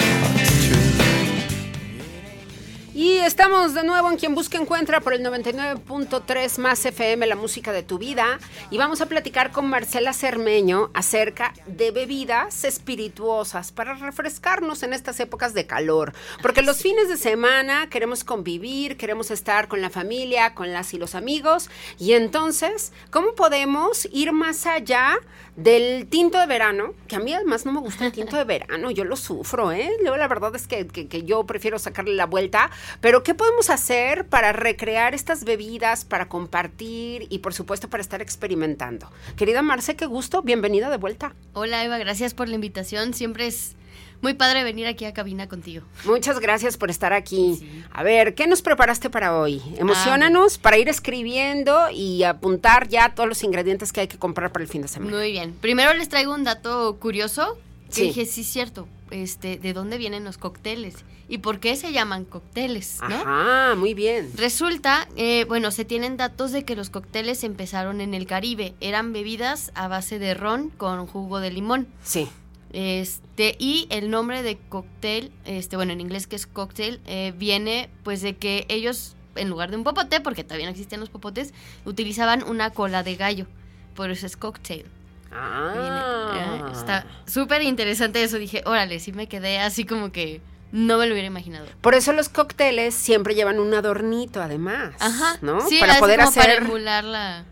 Y 2.98 3.18
estamos 3.18 3.74
de 3.74 3.84
nuevo 3.84 4.10
en 4.10 4.16
Quien 4.16 4.34
Busca 4.34 4.58
Encuentra 4.58 5.00
por 5.00 5.14
el 5.14 5.24
99.3 5.24 6.58
más 6.58 6.84
FM, 6.84 7.28
la 7.28 7.36
música 7.36 7.72
de 7.72 7.84
tu 7.84 7.96
vida. 7.96 8.40
Y 8.72 8.78
vamos 8.78 9.00
a 9.00 9.06
platicar 9.06 9.52
con 9.52 9.68
Marcela 9.68 10.12
Cermeño 10.12 10.90
acerca 10.94 11.54
de 11.66 11.92
bebidas 11.92 12.64
espirituosas 12.64 13.70
para 13.70 13.94
refrescarnos 13.94 14.82
en 14.82 14.94
estas 14.94 15.20
épocas 15.20 15.54
de 15.54 15.64
calor. 15.64 16.12
Porque 16.42 16.62
los 16.62 16.82
fines 16.82 17.08
de 17.08 17.16
semana 17.16 17.88
queremos 17.88 18.24
convivir, 18.24 18.96
queremos 18.96 19.30
estar 19.30 19.68
con 19.68 19.80
la 19.80 19.90
familia, 19.90 20.54
con 20.54 20.72
las 20.72 20.92
y 20.92 20.98
los 20.98 21.14
amigos. 21.14 21.70
Y 22.00 22.14
entonces, 22.14 22.92
¿cómo 23.12 23.36
podemos 23.36 24.08
ir 24.10 24.32
más 24.32 24.66
allá 24.66 25.20
del 25.58 26.06
tinto 26.06 26.38
de 26.38 26.46
verano? 26.46 26.94
Que 27.08 27.16
a 27.16 27.18
mí 27.18 27.34
además 27.34 27.66
no 27.66 27.72
me 27.72 27.80
gusta 27.80 28.06
el 28.06 28.12
tinto 28.12 28.36
de 28.36 28.44
verano, 28.44 28.92
yo 28.92 29.02
lo 29.04 29.16
sufro, 29.16 29.72
¿eh? 29.72 29.90
Luego 30.00 30.16
la 30.16 30.28
verdad 30.28 30.54
es 30.54 30.68
que, 30.68 30.86
que- 30.86 31.08
que 31.08 31.24
yo 31.24 31.44
prefiero 31.46 31.80
sacarle 31.80 32.14
la 32.14 32.26
vuelta. 32.26 32.70
Pero 33.00 33.24
¿qué 33.24 33.34
podemos 33.34 33.68
hacer 33.68 34.26
para 34.28 34.52
recrear 34.52 35.14
estas 35.14 35.42
bebidas, 35.44 36.04
para 36.04 36.28
compartir 36.28 37.26
y 37.28 37.38
por 37.40 37.54
supuesto 37.54 37.90
para 37.90 38.00
estar 38.00 38.22
experimentando? 38.22 39.10
Querida 39.36 39.60
Marce, 39.62 39.96
qué 39.96 40.06
gusto, 40.06 40.42
bienvenida 40.42 40.90
de 40.90 40.96
vuelta. 40.96 41.34
Hola 41.54 41.84
Eva, 41.84 41.98
gracias 41.98 42.34
por 42.34 42.48
la 42.48 42.54
invitación. 42.54 43.12
Siempre 43.12 43.48
es 43.48 43.74
muy 44.20 44.34
padre 44.34 44.64
venir 44.64 44.86
aquí 44.86 45.04
a 45.04 45.12
cabina 45.12 45.48
contigo. 45.48 45.84
Muchas 46.04 46.40
gracias 46.40 46.76
por 46.76 46.90
estar 46.90 47.12
aquí. 47.12 47.84
A 47.92 48.02
ver, 48.02 48.34
¿qué 48.34 48.46
nos 48.46 48.62
preparaste 48.62 49.10
para 49.10 49.38
hoy? 49.38 49.62
Emocionanos 49.76 50.58
para 50.58 50.78
ir 50.78 50.88
escribiendo 50.88 51.90
y 51.92 52.24
apuntar 52.24 52.88
ya 52.88 53.14
todos 53.14 53.28
los 53.28 53.42
ingredientes 53.44 53.92
que 53.92 54.00
hay 54.00 54.08
que 54.08 54.18
comprar 54.18 54.50
para 54.52 54.64
el 54.64 54.68
fin 54.68 54.82
de 54.82 54.88
semana. 54.88 55.16
Muy 55.16 55.30
bien. 55.30 55.54
Primero 55.60 55.94
les 55.94 56.08
traigo 56.08 56.34
un 56.34 56.44
dato 56.44 56.96
curioso. 56.98 57.56
Sí. 57.88 58.02
dije, 58.02 58.26
sí, 58.26 58.44
cierto. 58.44 58.86
Este, 59.10 59.56
¿de 59.56 59.72
dónde 59.72 59.96
vienen 59.96 60.24
los 60.24 60.36
cócteles? 60.36 60.96
¿Y 61.28 61.38
por 61.38 61.60
qué 61.60 61.76
se 61.76 61.92
llaman 61.92 62.24
cócteles? 62.24 62.98
¿no? 63.06 63.14
Ajá, 63.14 63.74
muy 63.76 63.94
bien. 63.94 64.30
Resulta, 64.34 65.08
eh, 65.16 65.44
bueno, 65.46 65.70
se 65.70 65.84
tienen 65.84 66.16
datos 66.16 66.52
de 66.52 66.64
que 66.64 66.74
los 66.74 66.88
cócteles 66.88 67.44
empezaron 67.44 68.00
en 68.00 68.14
el 68.14 68.26
Caribe. 68.26 68.74
Eran 68.80 69.12
bebidas 69.12 69.70
a 69.74 69.88
base 69.88 70.18
de 70.18 70.34
ron 70.34 70.70
con 70.70 71.06
jugo 71.06 71.40
de 71.40 71.50
limón. 71.50 71.86
Sí. 72.02 72.28
Este, 72.72 73.56
y 73.58 73.86
el 73.90 74.10
nombre 74.10 74.42
de 74.42 74.58
cóctel, 74.68 75.32
este, 75.44 75.76
bueno, 75.76 75.92
en 75.92 76.00
inglés 76.00 76.26
que 76.26 76.36
es 76.36 76.46
cocktail, 76.46 77.00
eh, 77.06 77.32
viene 77.36 77.88
pues 78.02 78.20
de 78.20 78.36
que 78.36 78.66
ellos, 78.68 79.16
en 79.36 79.48
lugar 79.48 79.70
de 79.70 79.76
un 79.76 79.84
popote, 79.84 80.20
porque 80.20 80.44
todavía 80.44 80.66
no 80.66 80.72
existían 80.72 81.00
los 81.00 81.10
popotes, 81.10 81.54
utilizaban 81.84 82.42
una 82.42 82.70
cola 82.70 83.02
de 83.02 83.16
gallo. 83.16 83.46
Por 83.94 84.10
eso 84.10 84.26
es 84.26 84.36
cocktail. 84.36 84.84
Ah. 85.32 86.30
Viene, 86.32 86.68
eh, 86.68 86.72
está 86.72 87.06
súper 87.26 87.62
interesante 87.62 88.22
eso. 88.22 88.38
Dije, 88.38 88.62
órale, 88.66 89.00
sí 89.00 89.12
me 89.12 89.26
quedé 89.28 89.58
así 89.58 89.84
como 89.84 90.12
que 90.12 90.40
no 90.72 90.98
me 90.98 91.06
lo 91.06 91.12
hubiera 91.12 91.26
imaginado. 91.26 91.66
Por 91.80 91.94
eso 91.94 92.12
los 92.12 92.28
cócteles 92.28 92.94
siempre 92.94 93.34
llevan 93.34 93.58
un 93.58 93.72
adornito, 93.74 94.42
además. 94.42 94.94
Ajá. 95.00 95.38
¿No? 95.40 95.66
Sí, 95.68 95.78
para 95.80 95.98
poder 95.98 96.18
Para 96.18 96.28
hacer. 96.28 96.62
emular 96.62 97.04
la. 97.04 97.44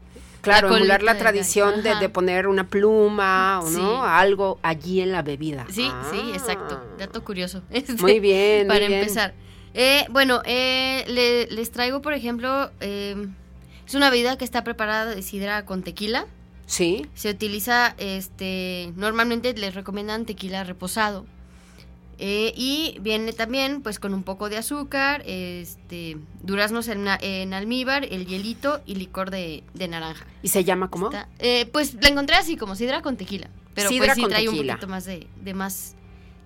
Claro, 0.47 0.71
la 0.71 0.77
emular 0.79 1.03
la 1.03 1.19
tradición 1.19 1.83
de, 1.83 2.09
poner 2.09 2.47
una 2.49 2.69
pluma 2.69 3.61
o 3.63 3.69
Sí. 3.69 3.77
no 3.77 4.05
algo 4.05 4.59
allí 4.63 5.01
en 5.01 5.13
la 5.13 5.23
bebida. 5.23 5.67
Sí, 5.69 5.91
sí, 6.11 6.21
Ah. 6.33 6.33
exacto. 6.35 6.83
Dato 6.99 7.23
curioso. 7.25 7.63
Este, 7.71 7.95
Muy 7.95 8.21
bien, 8.21 8.67
muy 8.67 8.75
Para 8.75 8.87
bien. 8.89 9.01
empezar. 9.01 9.35
Eh, 9.75 10.07
bueno, 10.11 10.41
eh, 10.47 11.05
le- 11.09 11.47
les 11.55 11.71
traigo, 11.71 12.01
por 12.01 12.15
ejemplo, 12.15 12.71
eh, 12.81 13.27
es 13.87 13.95
una 13.95 14.09
bebida 14.11 14.39
que 14.39 14.45
está 14.45 14.65
preparada 14.65 15.15
de 15.15 15.23
sidra 15.23 15.65
con 15.67 15.83
tequila. 15.83 16.27
Sí. 16.67 17.07
Se 17.15 17.31
utiliza, 17.31 17.95
este, 17.99 18.93
normalmente 18.97 19.53
les 19.55 19.75
recomiendan 19.75 20.25
tequila 20.25 20.65
reposado. 20.65 21.27
Eh, 22.19 22.53
y 22.57 22.97
viene 23.01 23.33
también, 23.35 23.83
pues, 23.83 23.99
con 23.99 24.15
un 24.15 24.23
poco 24.23 24.49
de 24.49 24.57
azúcar, 24.57 25.23
este, 25.27 26.17
duraznos 26.43 26.89
en, 26.89 27.07
almíbar, 27.53 28.05
el 28.05 28.27
hielito 28.27 28.81
y 28.87 28.95
licor 28.95 29.31
de, 29.31 29.65
de 29.75 29.89
naranja. 29.89 30.25
¿Y 30.43 30.49
se 30.49 30.65
llama 30.65 30.89
cómo? 30.91 31.07
Está- 31.07 31.29
eh, 31.39 31.67
pues 31.73 31.95
la 32.01 32.09
encontré 32.09 32.37
así, 32.37 32.57
como 32.57 32.75
sidra 32.75 33.03
con 33.03 33.17
tequila. 33.17 33.51
Pero 33.75 33.91
Sidra 33.91 34.15
pues 34.15 34.17
sí 34.17 34.25
trae 34.31 34.49
un 34.49 34.55
tequila. 34.55 34.73
poquito 34.75 34.89
más 34.89 35.05
de, 35.05 35.27
de 35.43 35.53
más 35.53 35.95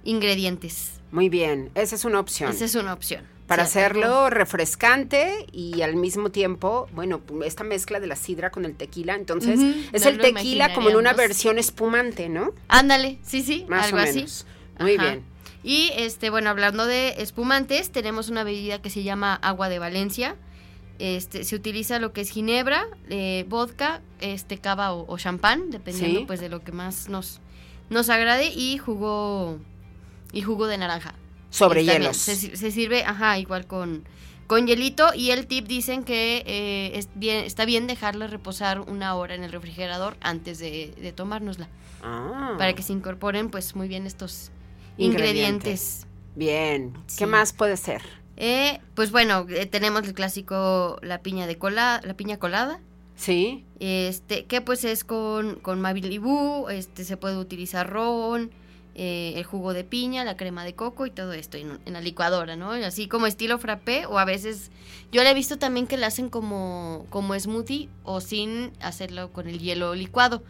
ingredientes. 0.04 1.00
Muy 1.12 1.28
bien, 1.28 1.70
esa 1.74 1.94
es 1.94 2.04
una 2.04 2.20
opción. 2.20 2.50
Esa 2.50 2.64
es 2.64 2.74
una 2.74 2.92
opción. 2.92 3.24
Para 3.46 3.64
Sí, 3.66 3.78
hacerlo 3.78 4.30
refrescante 4.30 5.46
y 5.52 5.82
al 5.82 5.96
mismo 5.96 6.30
tiempo, 6.30 6.88
bueno, 6.92 7.20
esta 7.44 7.64
mezcla 7.64 7.98
de 7.98 8.06
la 8.06 8.14
sidra 8.14 8.50
con 8.50 8.64
el 8.64 8.76
tequila, 8.76 9.14
entonces 9.16 9.58
es 9.92 10.04
no 10.04 10.10
el 10.10 10.18
tequila 10.18 10.72
como 10.72 10.88
en 10.90 10.96
una 10.96 11.12
versión 11.14 11.58
espumante, 11.58 12.28
¿no? 12.28 12.52
Ándale, 12.68 13.18
sí, 13.22 13.42
sí, 13.42 13.64
Más 13.68 13.86
algo 13.86 13.98
o 13.98 14.00
así. 14.00 14.14
menos. 14.18 14.46
Muy 14.78 14.94
Ajá. 14.94 15.02
bien. 15.04 15.24
Y 15.62 15.90
este, 15.94 16.30
bueno, 16.30 16.50
hablando 16.50 16.86
de 16.86 17.14
espumantes, 17.18 17.90
tenemos 17.90 18.28
una 18.28 18.44
bebida 18.44 18.80
que 18.80 18.90
se 18.90 19.02
llama 19.02 19.34
agua 19.34 19.68
de 19.68 19.78
Valencia. 19.78 20.36
Este, 20.98 21.44
se 21.44 21.56
utiliza 21.56 21.98
lo 21.98 22.12
que 22.12 22.20
es 22.22 22.30
ginebra, 22.30 22.86
eh, 23.08 23.44
vodka, 23.48 24.00
este, 24.20 24.58
cava 24.58 24.92
o, 24.92 25.06
o 25.12 25.18
champán, 25.18 25.70
dependiendo 25.70 26.20
Sí. 26.20 26.26
pues 26.26 26.40
de 26.40 26.48
lo 26.50 26.62
que 26.62 26.72
más 26.72 27.08
nos, 27.08 27.40
nos 27.88 28.08
agrade, 28.10 28.52
y 28.54 28.78
jugo 28.78 29.58
y 30.32 30.42
jugo 30.42 30.66
de 30.66 30.78
naranja. 30.78 31.14
Sobre 31.50 31.80
Está 31.80 31.94
hielos. 31.94 32.16
Se, 32.16 32.36
si- 32.36 32.56
se 32.56 32.70
sirve, 32.70 33.02
ajá, 33.04 33.38
igual 33.38 33.66
con, 33.66 34.04
con 34.46 34.66
hielito. 34.66 35.12
Y 35.14 35.30
el 35.30 35.46
tip 35.46 35.66
dicen 35.66 36.04
que 36.04 36.42
eh, 36.46 36.92
es 36.98 37.08
bien, 37.14 37.44
está 37.44 37.64
bien 37.64 37.86
dejarla 37.86 38.26
reposar 38.28 38.80
una 38.80 39.14
hora 39.14 39.34
en 39.34 39.42
el 39.42 39.52
refrigerador 39.52 40.16
antes 40.20 40.58
de, 40.58 40.94
de 41.00 41.12
tomárnosla. 41.12 41.68
Ah, 42.02 42.54
Para 42.58 42.74
que 42.74 42.82
se 42.82 42.92
incorporen 42.92 43.50
pues 43.50 43.74
muy 43.74 43.88
bien 43.88 44.06
estos 44.06 44.50
Ingredientes. 44.96 46.06
Bien. 46.34 46.92
¿Qué 47.16 47.26
más 47.26 47.52
puede 47.52 47.76
ser? 47.76 48.02
Eh, 48.36 48.80
pues 48.94 49.10
bueno, 49.10 49.46
eh, 49.50 49.66
tenemos 49.66 50.04
el 50.04 50.14
clásico 50.14 50.98
la 51.02 51.20
piña 51.20 51.46
de 51.46 51.58
cola, 51.58 52.00
la 52.04 52.14
piña 52.14 52.38
colada. 52.38 52.80
Sí. 53.16 53.66
Este, 53.80 54.46
que 54.46 54.62
pues 54.62 54.84
es 54.84 55.04
con, 55.04 55.56
con 55.56 55.80
Mabilibú, 55.80 56.68
este, 56.70 57.04
se 57.04 57.18
puede 57.18 57.36
utilizar 57.36 57.90
ron, 57.90 58.50
eh, 58.94 59.34
el 59.36 59.44
jugo 59.44 59.74
de 59.74 59.84
piña, 59.84 60.24
la 60.24 60.38
crema 60.38 60.64
de 60.64 60.74
coco 60.74 61.04
y 61.04 61.10
todo 61.10 61.34
esto 61.34 61.58
en, 61.58 61.78
en 61.84 61.92
la 61.92 62.00
licuadora, 62.00 62.56
¿no? 62.56 62.70
Así 62.70 63.08
como 63.08 63.26
estilo 63.26 63.58
frappé 63.58 64.06
o 64.06 64.18
a 64.18 64.24
veces, 64.24 64.70
yo 65.12 65.22
le 65.22 65.30
he 65.30 65.34
visto 65.34 65.58
también 65.58 65.86
que 65.86 65.98
la 65.98 66.06
hacen 66.06 66.30
como, 66.30 67.06
como 67.10 67.38
smoothie 67.38 67.90
o 68.04 68.22
sin 68.22 68.72
hacerlo 68.80 69.32
con 69.32 69.48
el 69.48 69.58
hielo 69.58 69.94
licuado. 69.94 70.42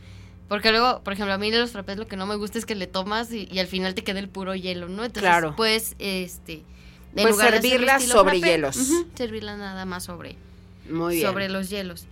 Porque 0.51 0.73
luego, 0.73 1.01
por 1.05 1.13
ejemplo, 1.13 1.33
a 1.33 1.39
mí 1.39 1.49
de 1.53 1.61
los 1.61 1.71
frappés 1.71 1.97
lo 1.97 2.09
que 2.09 2.17
no 2.17 2.27
me 2.27 2.35
gusta 2.35 2.59
es 2.59 2.67
que 2.67 2.75
le 2.75 2.89
tomas 2.89 3.33
y, 3.33 3.49
y 3.53 3.61
al 3.61 3.69
final 3.69 3.95
te 3.95 4.03
queda 4.03 4.19
el 4.19 4.29
puro 4.29 4.55
hielo, 4.57 4.89
¿no? 4.89 5.05
Entonces, 5.05 5.23
Claro. 5.23 5.55
pues, 5.57 5.95
este... 6.01 6.65
Pues 7.15 7.37
de 7.39 7.43
hacerlo 7.45 7.63
servirla 7.63 8.01
sobre 8.01 8.31
frappé, 8.39 8.47
hielos. 8.51 8.77
ujú, 8.77 9.07
servirla 9.15 9.57
nada 9.57 9.85
más 9.85 10.05
sobre, 10.05 10.35
Muy 10.91 11.15
bien. 11.17 11.27
sobre 11.29 11.49
los 11.49 11.71
hielos. 11.71 12.07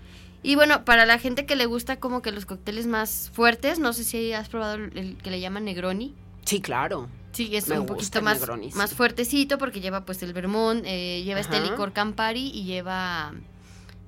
Y 0.45 0.55
bueno, 0.55 0.85
para 0.85 1.05
la 1.05 1.19
gente 1.19 1.47
que 1.47 1.57
le 1.57 1.67
gusta 1.67 1.97
como 1.99 2.23
que 2.23 2.31
los 2.31 2.47
cócteles 2.47 2.87
más 2.87 3.29
fuertes, 3.35 3.81
no 3.81 3.93
sé 3.93 4.05
si 4.05 4.33
has 4.33 4.49
probado 4.49 4.77
el, 4.77 5.17
que 5.21 5.31
le 5.33 5.41
llaman 5.41 5.65
Negroni. 5.65 6.15
Sí, 6.45 6.61
claro. 6.61 7.09
Sí, 7.33 7.55
es 7.57 7.67
Me 7.67 7.79
un 7.81 7.87
poquito 7.87 8.23
más, 8.23 8.39
Negroni, 8.39 8.71
sí. 8.71 8.79
más 8.79 8.95
fuertecito 8.95 9.59
porque 9.59 9.81
lleva 9.81 10.05
pues 10.05 10.23
el 10.23 10.33
vermont, 10.33 10.83
eh, 10.87 11.23
lleva 11.25 11.41
este 11.41 11.61
licor 11.61 11.93
Campari 11.93 12.51
y 12.55 12.63
lleva 12.65 13.35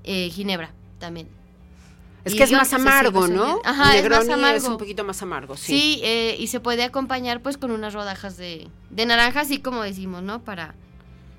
eh, 0.05 0.31
ginebra 0.31 0.73
también. 1.01 1.29
Es 2.25 2.35
que 2.35 2.43
es 2.43 2.53
más 2.53 2.73
amargo, 2.73 3.29
¿no? 3.29 3.61
Ajá, 3.65 3.97
El 3.97 4.05
es 4.05 4.11
más 4.11 4.29
amargo. 4.29 4.69
un 4.69 4.77
poquito 4.79 5.05
más 5.05 5.23
amargo, 5.23 5.57
sí. 5.57 5.67
Sí, 5.81 6.01
eh, 6.05 6.37
y 6.39 6.49
se 6.49 6.61
puede 6.61 6.83
acompañar 6.85 7.41
pues 7.41 7.57
con 7.57 7.71
unas 7.71 7.95
rodajas 7.95 8.37
de, 8.37 8.69
de 8.91 9.07
naranja, 9.07 9.41
así 9.41 9.61
como 9.61 9.83
decimos, 9.83 10.23
¿no? 10.23 10.43
Para, 10.43 10.75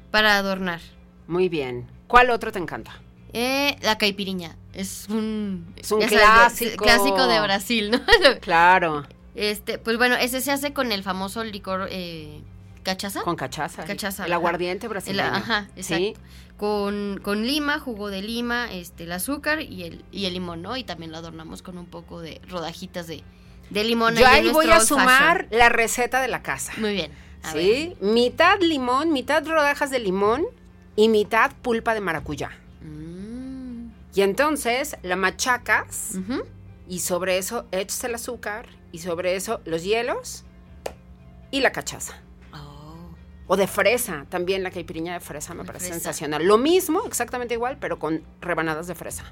para 0.10 0.38
adornar. 0.38 0.82
Muy 1.28 1.50
bien. 1.50 1.88
¿Cuál 2.08 2.30
otro 2.32 2.52
te 2.52 2.60
encanta? 2.60 3.02
Eh, 3.34 3.78
la 3.82 3.98
caipiriña. 3.98 4.58
Es 4.74 5.08
un, 5.10 5.74
Es 5.78 5.92
un 5.92 6.02
sabes, 6.02 6.18
clásico. 6.18 6.84
clásico 6.84 7.28
de 7.28 7.40
Brasil, 7.42 7.92
¿no? 7.92 8.00
Claro, 8.42 9.06
Este, 9.36 9.78
pues 9.78 9.98
bueno, 9.98 10.16
ese 10.16 10.42
se 10.42 10.52
hace 10.52 10.74
con 10.74 10.92
el 10.92 11.04
famoso 11.04 11.44
licor 11.44 11.88
eh, 11.92 12.42
cachaza. 12.84 13.22
con 13.24 13.36
cachaza. 13.36 13.84
Cachaza, 13.86 14.26
El 14.26 14.32
ajá. 14.34 14.38
aguardiente 14.40 14.86
El- 14.86 14.90
brasileño. 14.92 15.28
ajá, 15.36 15.68
exacto. 15.76 16.04
Sí. 16.04 16.14
Con, 16.58 17.20
con 17.24 17.46
lima, 17.48 17.80
jugo 17.80 18.10
de 18.10 18.22
lima, 18.22 18.72
este, 18.72 19.06
el 19.06 19.12
azúcar 19.14 19.62
y 19.62 19.84
el, 19.84 20.06
y 20.12 20.26
el 20.26 20.34
limón, 20.34 20.62
¿no? 20.62 20.78
Y 20.78 20.84
también 20.84 21.12
lo 21.12 21.18
adornamos 21.18 21.62
con 21.64 21.78
un 21.78 21.88
poco 21.88 22.22
de 22.22 22.40
rodajitas 22.48 23.08
de, 23.08 23.24
de 23.72 23.84
limón. 23.84 24.16
Yo 24.16 24.28
ahí 24.28 24.50
voy 24.50 24.70
a 24.70 24.80
sumar 24.80 25.44
fashion. 25.46 25.60
la 25.60 25.70
receta 25.70 26.22
de 26.22 26.28
la 26.28 26.44
casa. 26.44 26.72
Muy 26.78 26.94
bien. 26.94 27.12
A 27.44 27.54
ver. 27.56 27.64
¿Sí? 27.66 27.98
Mitad 28.02 28.60
limón, 28.62 29.12
mitad 29.12 29.44
rodajas 29.48 29.90
de 29.90 29.98
limón 30.00 30.46
y 30.96 31.10
mitad 31.10 31.52
pulpa 31.64 31.96
de 31.96 32.02
maracuyá. 32.02 32.52
Mm, 32.82 33.90
Y 34.14 34.22
entonces 34.22 34.98
la 35.02 35.16
machacas 35.16 36.12
y 36.88 37.00
sobre 37.00 37.40
eso 37.40 37.66
echas 37.72 38.04
el 38.04 38.14
azúcar 38.16 38.68
y 38.92 39.00
sobre 39.00 39.36
eso 39.36 39.62
los 39.66 39.84
hielos 39.84 40.44
y 41.50 41.62
la 41.62 41.72
cachaza. 41.72 42.22
O 43.54 43.58
de 43.58 43.68
fresa, 43.68 44.26
también 44.30 44.64
la 44.64 44.72
caipiriña 44.72 45.12
de 45.12 45.20
fresa 45.20 45.54
me 45.54 45.64
De 45.64 45.68
parece 45.68 45.88
fresa. 45.88 46.00
sensacional. 46.00 46.42
Lo 46.46 46.58
mismo, 46.58 47.02
exactamente 47.06 47.54
igual, 47.54 47.76
pero 47.82 48.00
con 48.00 48.24
rebanadas 48.40 48.88
de 48.88 48.96
fresa. 48.96 49.26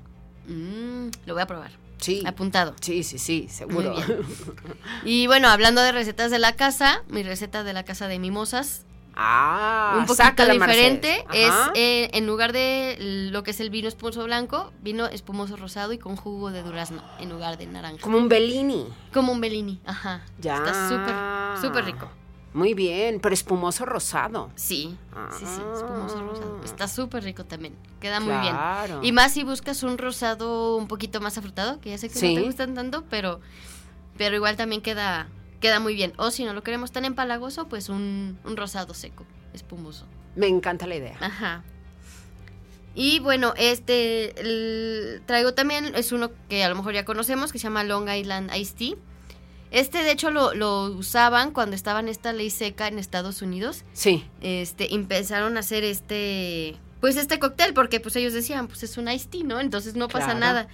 mm, 0.48 1.08
lo 1.26 1.34
voy 1.36 1.42
a 1.44 1.48
probar. 1.48 1.72
Sí. 2.00 2.24
Apuntado. 2.26 2.76
Sí, 2.82 3.04
sí, 3.04 3.18
sí, 3.18 3.48
seguro. 3.50 3.94
Muy 3.94 4.04
bien. 4.04 4.20
Y 5.06 5.28
bueno, 5.28 5.48
hablando 5.48 5.82
de 5.82 5.94
recetas 5.94 6.32
de 6.32 6.40
la 6.40 6.58
casa, 6.58 7.02
mi 7.08 7.24
receta 7.24 7.64
de 7.64 7.72
la 7.72 7.84
casa 7.84 8.10
de 8.10 8.20
mimosas, 8.20 8.84
ah, 9.16 9.94
un 10.00 10.06
poquito 10.06 10.16
sácala, 10.24 10.52
diferente, 10.54 11.26
es 11.34 11.54
eh, 11.76 12.10
en 12.14 12.28
lugar 12.28 12.52
de 12.52 12.98
lo 13.32 13.44
que 13.44 13.52
es 13.52 13.60
el 13.62 13.70
vino 13.70 13.88
espumoso 13.88 14.26
blanco, 14.26 14.74
vino 14.82 15.06
espumoso 15.08 15.56
rosado 15.56 15.94
y 15.94 15.98
con 15.98 16.18
jugo 16.18 16.52
de 16.52 16.62
durazno 16.64 17.02
en 17.20 17.30
lugar 17.30 17.58
de 17.58 17.68
naranja. 17.68 18.02
Como 18.02 18.18
un 18.18 18.28
Bellini. 18.28 18.86
Como 19.14 19.32
un 19.32 19.40
Bellini, 19.40 19.80
ajá. 19.86 20.22
Ya. 20.40 20.56
Está 20.58 20.90
súper, 20.90 21.62
súper 21.62 21.86
rico. 21.86 22.10
Muy 22.54 22.74
bien, 22.74 23.20
pero 23.22 23.34
espumoso 23.34 23.86
rosado. 23.86 24.50
Sí, 24.56 24.98
sí, 25.32 25.46
sí, 25.46 25.62
Ah. 25.62 25.74
espumoso 25.76 26.22
rosado. 26.28 26.62
Está 26.64 26.88
súper 26.88 27.24
rico 27.24 27.46
también, 27.46 27.76
queda 28.00 28.20
muy 28.20 28.30
Claro. 28.34 29.02
bien. 29.02 29.06
Y 29.06 29.12
más 29.12 29.34
si 29.34 29.44
buscas 29.44 29.84
un 29.84 29.98
rosado 30.00 30.76
un 30.78 30.88
poquito 30.88 31.22
más 31.22 31.38
afrutado, 31.38 31.80
que 31.80 31.92
ya 31.92 31.98
sé 32.00 32.10
que 32.10 32.16
Sí. 32.16 32.34
no 32.34 32.42
te 32.42 32.48
gustan 32.48 32.74
tanto, 32.74 33.04
pero, 33.10 33.40
pero 34.18 34.36
igual 34.36 34.58
también 34.58 34.82
queda, 34.82 35.28
queda 35.60 35.80
muy 35.80 35.94
bien. 35.94 36.14
O 36.18 36.32
si 36.32 36.44
no 36.44 36.54
lo 36.54 36.64
queremos 36.64 36.92
tan 36.92 37.06
empalagoso, 37.06 37.68
pues 37.68 37.88
un, 37.88 38.40
un 38.44 38.58
rosado 38.58 38.94
seco, 38.96 39.26
espumoso. 39.54 40.06
Me 40.36 40.48
encanta 40.48 40.88
la 40.88 40.96
idea. 40.96 41.18
Ajá. 41.22 41.64
Y 42.96 43.20
bueno, 43.20 43.54
este 43.58 44.40
el- 44.42 45.22
traigo 45.28 45.54
también, 45.54 45.94
es 45.96 46.12
uno 46.12 46.32
que 46.50 46.64
a 46.64 46.70
lo 46.70 46.76
mejor 46.76 46.94
ya 46.94 47.06
conocemos, 47.06 47.52
que 47.52 47.60
se 47.60 47.64
llama 47.64 47.84
Long 47.84 48.10
Island 48.10 48.52
Iced 48.56 48.76
Tea. 48.76 48.96
Este 49.72 50.04
de 50.04 50.12
hecho 50.12 50.32
lo, 50.32 50.54
lo 50.56 50.86
usaban 50.86 51.52
cuando 51.52 51.76
estaba 51.76 52.00
en 52.00 52.08
esta 52.08 52.34
ley 52.34 52.50
seca 52.50 52.88
en 52.88 52.98
Estados 52.98 53.42
Unidos. 53.42 53.84
Sí. 53.94 54.26
Este, 54.42 54.96
empezaron 54.96 55.58
a 55.58 55.60
hacer 55.60 55.84
este, 55.84 56.76
pues 57.02 57.18
este 57.18 57.38
cóctel, 57.40 57.74
porque 57.74 58.00
pues 58.00 58.16
ellos 58.16 58.34
decían, 58.34 58.68
pues 58.68 58.82
es 58.84 58.98
un 58.98 59.08
iced 59.10 59.30
tea, 59.30 59.44
¿no? 59.44 59.60
Entonces 59.60 59.96
no 59.96 60.08
pasa 60.08 60.26
Claro. 60.28 60.40
nada. 60.40 60.68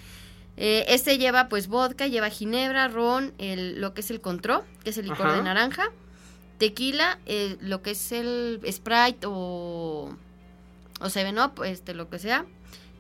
Eh, 0.58 0.86
este 0.88 1.18
lleva 1.18 1.50
pues 1.50 1.68
vodka, 1.68 2.08
lleva 2.08 2.30
ginebra, 2.30 2.88
ron, 2.88 3.34
el, 3.38 3.82
lo 3.82 3.94
que 3.94 4.00
es 4.02 4.10
el 4.12 4.22
control, 4.22 4.64
que 4.86 4.92
es 4.92 4.98
el 4.98 5.06
licor 5.08 5.28
Ajá. 5.28 5.36
de 5.36 5.44
naranja, 5.44 5.92
tequila, 6.58 7.20
eh, 7.26 7.58
lo 7.60 7.82
que 7.82 7.92
es 7.92 8.12
el 8.14 8.62
Sprite 8.72 9.28
o, 9.28 10.16
o 11.02 11.10
Seven 11.10 11.38
Up, 11.40 11.62
este, 11.66 11.94
lo 11.94 12.10
que 12.10 12.20
sea, 12.20 12.46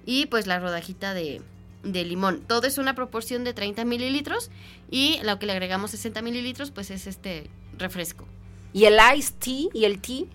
y 0.05 0.25
pues 0.25 0.47
la 0.47 0.59
rodajita 0.59 1.13
de, 1.13 1.41
de 1.85 2.03
limón. 2.03 2.41
Todo 2.41 2.67
es 2.67 2.77
una 2.77 2.95
proporción 2.95 3.43
de 3.43 3.53
30 3.53 3.85
mililitros 3.85 4.51
y 4.89 5.19
lo 5.23 5.39
que 5.39 5.45
le 5.45 5.53
agregamos 5.53 5.91
60 5.91 6.21
mililitros 6.21 6.71
pues 6.71 6.91
es 6.91 7.07
este 7.07 7.49
refresco. 7.77 8.25
¿Y 8.73 8.85
el 8.85 8.97
iced 9.15 9.35
tea 9.39 9.69
y 9.73 9.85
el 9.85 10.01
tea? 10.01 10.25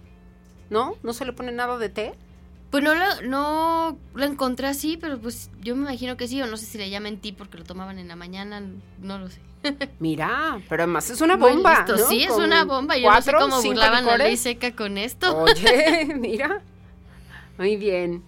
¿No? 0.70 0.94
¿No 1.02 1.12
se 1.12 1.24
le 1.24 1.32
pone 1.32 1.52
nada 1.52 1.76
de 1.78 1.88
té? 1.88 2.14
Pues 2.70 2.84
no 2.84 2.94
lo, 2.94 3.22
no 3.22 3.98
lo 4.14 4.24
encontré 4.24 4.68
así, 4.68 4.96
pero 4.96 5.18
pues 5.18 5.50
yo 5.60 5.74
me 5.74 5.82
imagino 5.82 6.16
que 6.16 6.28
sí, 6.28 6.40
o 6.40 6.46
no 6.46 6.56
sé 6.56 6.66
si 6.66 6.78
le 6.78 6.88
llaman 6.88 7.16
tea 7.18 7.34
porque 7.36 7.58
lo 7.58 7.64
tomaban 7.64 7.98
en 7.98 8.06
la 8.06 8.14
mañana, 8.14 8.62
no 9.00 9.18
lo 9.18 9.28
sé. 9.28 9.40
Mira, 9.98 10.60
pero 10.68 10.84
además 10.84 11.10
es 11.10 11.20
una 11.20 11.36
bomba. 11.36 11.78
listo, 11.84 11.96
¿no? 11.96 12.08
Sí, 12.08 12.22
es 12.22 12.30
Con 12.30 12.44
una 12.44 12.64
bomba. 12.64 12.96
Yo 12.96 13.10
no 13.10 13.20
sé 13.20 13.32
cómo 13.32 13.60
burlaban 13.60 14.06
la 14.06 14.16
ley 14.16 14.36
licores. 14.36 14.40
seca 14.40 14.74
con 14.74 14.96
esto. 14.98 15.36
Oye, 15.36 16.14
mira. 16.18 16.62
Muy 17.58 17.76
bien. 17.76 18.22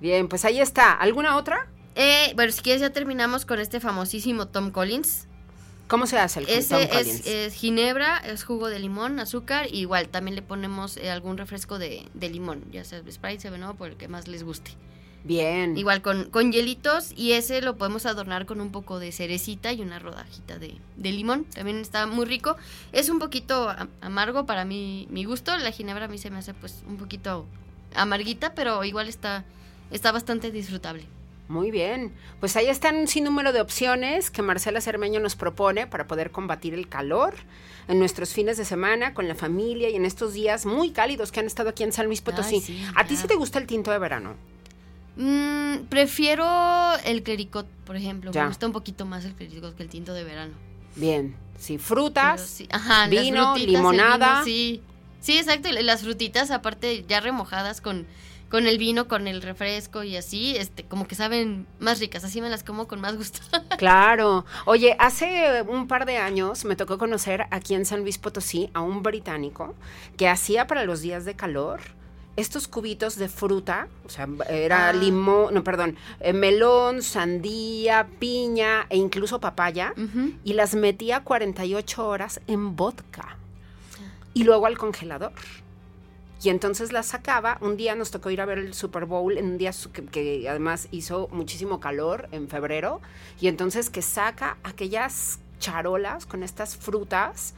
Bien, 0.00 0.28
pues 0.28 0.44
ahí 0.44 0.60
está. 0.60 0.92
¿Alguna 0.92 1.36
otra? 1.36 1.68
Eh, 1.94 2.32
bueno, 2.34 2.52
si 2.52 2.62
quieres 2.62 2.80
ya 2.80 2.90
terminamos 2.90 3.44
con 3.46 3.60
este 3.60 3.80
famosísimo 3.80 4.46
Tom 4.48 4.70
Collins. 4.70 5.26
¿Cómo 5.86 6.06
se 6.06 6.18
hace 6.18 6.40
el 6.40 6.48
Ese 6.48 6.74
Tom 6.74 6.82
es, 6.82 6.88
Collins? 6.88 7.26
es 7.26 7.54
ginebra, 7.54 8.18
es 8.18 8.42
jugo 8.42 8.68
de 8.68 8.78
limón, 8.78 9.20
azúcar, 9.20 9.66
y 9.70 9.80
igual 9.80 10.08
también 10.08 10.34
le 10.34 10.42
ponemos 10.42 10.96
eh, 10.96 11.10
algún 11.10 11.36
refresco 11.36 11.78
de, 11.78 12.08
de 12.14 12.30
limón, 12.30 12.64
ya 12.72 12.84
sea 12.84 13.02
Sprite, 13.10 13.40
Seven 13.40 13.64
Up, 13.64 13.76
por 13.76 13.90
el 13.90 13.96
que 13.96 14.08
más 14.08 14.26
les 14.26 14.42
guste. 14.44 14.72
Bien. 15.24 15.76
Igual 15.78 16.02
con, 16.02 16.24
con 16.30 16.52
hielitos 16.52 17.12
y 17.16 17.32
ese 17.32 17.62
lo 17.62 17.76
podemos 17.76 18.04
adornar 18.04 18.44
con 18.44 18.60
un 18.60 18.70
poco 18.70 18.98
de 18.98 19.10
cerecita 19.10 19.72
y 19.72 19.80
una 19.80 19.98
rodajita 19.98 20.58
de, 20.58 20.76
de 20.96 21.12
limón. 21.12 21.44
También 21.46 21.78
está 21.78 22.06
muy 22.06 22.26
rico. 22.26 22.56
Es 22.92 23.08
un 23.08 23.18
poquito 23.18 23.74
amargo 24.02 24.44
para 24.44 24.66
mi, 24.66 25.06
mi 25.10 25.24
gusto. 25.24 25.56
La 25.56 25.70
ginebra 25.70 26.04
a 26.04 26.08
mí 26.08 26.18
se 26.18 26.28
me 26.28 26.38
hace 26.38 26.52
pues 26.52 26.82
un 26.86 26.98
poquito 26.98 27.46
amarguita, 27.94 28.54
pero 28.54 28.84
igual 28.84 29.08
está, 29.08 29.46
está 29.90 30.12
bastante 30.12 30.50
disfrutable. 30.50 31.06
Muy 31.48 31.70
bien. 31.70 32.12
Pues 32.40 32.56
ahí 32.56 32.68
están 32.68 32.96
un 32.96 33.06
sinnúmero 33.06 33.52
de 33.52 33.60
opciones 33.60 34.30
que 34.30 34.42
Marcela 34.42 34.80
Cermeño 34.80 35.20
nos 35.20 35.36
propone 35.36 35.86
para 35.86 36.06
poder 36.06 36.30
combatir 36.30 36.72
el 36.72 36.88
calor 36.88 37.34
en 37.86 37.98
nuestros 37.98 38.32
fines 38.32 38.56
de 38.56 38.64
semana 38.64 39.12
con 39.12 39.28
la 39.28 39.34
familia 39.34 39.90
y 39.90 39.96
en 39.96 40.06
estos 40.06 40.32
días 40.32 40.64
muy 40.64 40.90
cálidos 40.90 41.32
que 41.32 41.40
han 41.40 41.46
estado 41.46 41.68
aquí 41.70 41.82
en 41.82 41.92
San 41.92 42.06
Luis 42.06 42.22
Potosí. 42.22 42.56
Ay, 42.56 42.60
sí, 42.60 42.84
¿A 42.94 43.06
ti 43.06 43.16
sí 43.16 43.26
te 43.26 43.34
gusta 43.34 43.58
el 43.58 43.66
tinto 43.66 43.90
de 43.90 43.98
verano? 43.98 44.34
Mm, 45.16 45.84
prefiero 45.88 46.94
el 47.04 47.22
clericot, 47.22 47.66
por 47.84 47.96
ejemplo. 47.96 48.32
Ya. 48.32 48.42
Me 48.42 48.48
gusta 48.48 48.66
un 48.66 48.72
poquito 48.72 49.04
más 49.04 49.24
el 49.24 49.34
clericot 49.34 49.76
que 49.76 49.82
el 49.82 49.90
tinto 49.90 50.14
de 50.14 50.24
verano. 50.24 50.54
Bien. 50.96 51.36
Sí, 51.58 51.78
frutas. 51.78 52.40
sí, 52.40 52.68
ajá, 52.70 53.06
vino, 53.06 53.52
frutitas, 53.52 53.72
limonada. 53.72 54.32
vino, 54.32 54.44
sí. 54.44 54.82
Sí, 55.20 55.38
exacto. 55.38 55.70
las 55.70 56.02
frutitas, 56.02 56.50
aparte, 56.50 57.04
ya 57.08 57.20
remojadas 57.20 57.80
con, 57.80 58.06
con 58.50 58.66
el 58.66 58.78
vino, 58.78 59.08
con 59.08 59.26
el 59.26 59.42
refresco 59.42 60.04
y 60.04 60.16
así, 60.16 60.56
este, 60.56 60.84
como 60.84 61.06
que 61.08 61.14
saben 61.14 61.66
más 61.80 61.98
ricas. 62.00 62.22
Así 62.24 62.40
me 62.40 62.48
las 62.50 62.62
como 62.62 62.86
con 62.86 63.00
más 63.00 63.16
gusto. 63.16 63.40
Claro. 63.78 64.44
Oye, 64.66 64.96
hace 65.00 65.62
un 65.62 65.88
par 65.88 66.06
de 66.06 66.18
años 66.18 66.64
me 66.64 66.76
tocó 66.76 66.96
conocer 66.98 67.46
aquí 67.50 67.74
en 67.74 67.84
San 67.84 68.00
Luis 68.02 68.18
Potosí 68.18 68.70
a 68.72 68.80
un 68.82 69.02
británico 69.02 69.74
que 70.16 70.28
hacía 70.28 70.66
para 70.66 70.84
los 70.84 71.00
días 71.00 71.24
de 71.24 71.34
calor 71.34 71.80
estos 72.36 72.66
cubitos 72.66 73.14
de 73.16 73.28
fruta, 73.28 73.86
o 74.04 74.08
sea, 74.08 74.26
era 74.48 74.88
Ah. 74.88 74.92
limón, 74.92 75.54
no, 75.54 75.62
perdón, 75.62 75.96
eh, 76.18 76.32
melón, 76.32 77.00
sandía, 77.02 78.08
piña 78.18 78.86
e 78.90 78.96
incluso 78.96 79.40
papaya, 79.40 79.94
y 80.42 80.54
las 80.54 80.74
metía 80.74 81.20
48 81.22 82.06
horas 82.08 82.40
en 82.48 82.74
vodka 82.74 83.36
y 84.32 84.42
luego 84.42 84.66
al 84.66 84.76
congelador. 84.76 85.32
Y 86.42 86.50
entonces 86.50 86.92
las 86.92 87.06
sacaba. 87.06 87.58
Un 87.60 87.76
día 87.76 87.94
nos 87.94 88.10
tocó 88.10 88.30
ir 88.30 88.40
a 88.40 88.44
ver 88.44 88.58
el 88.58 88.74
Super 88.74 89.06
Bowl, 89.06 89.38
en 89.38 89.46
un 89.46 89.58
día 89.58 89.72
que, 89.92 90.04
que 90.04 90.48
además 90.48 90.88
hizo 90.90 91.28
muchísimo 91.32 91.80
calor 91.80 92.28
en 92.32 92.48
febrero. 92.48 93.00
Y 93.40 93.48
entonces 93.48 93.88
que 93.88 94.02
saca 94.02 94.58
aquellas 94.62 95.38
charolas 95.58 96.26
con 96.26 96.42
estas 96.42 96.76
frutas, 96.76 97.54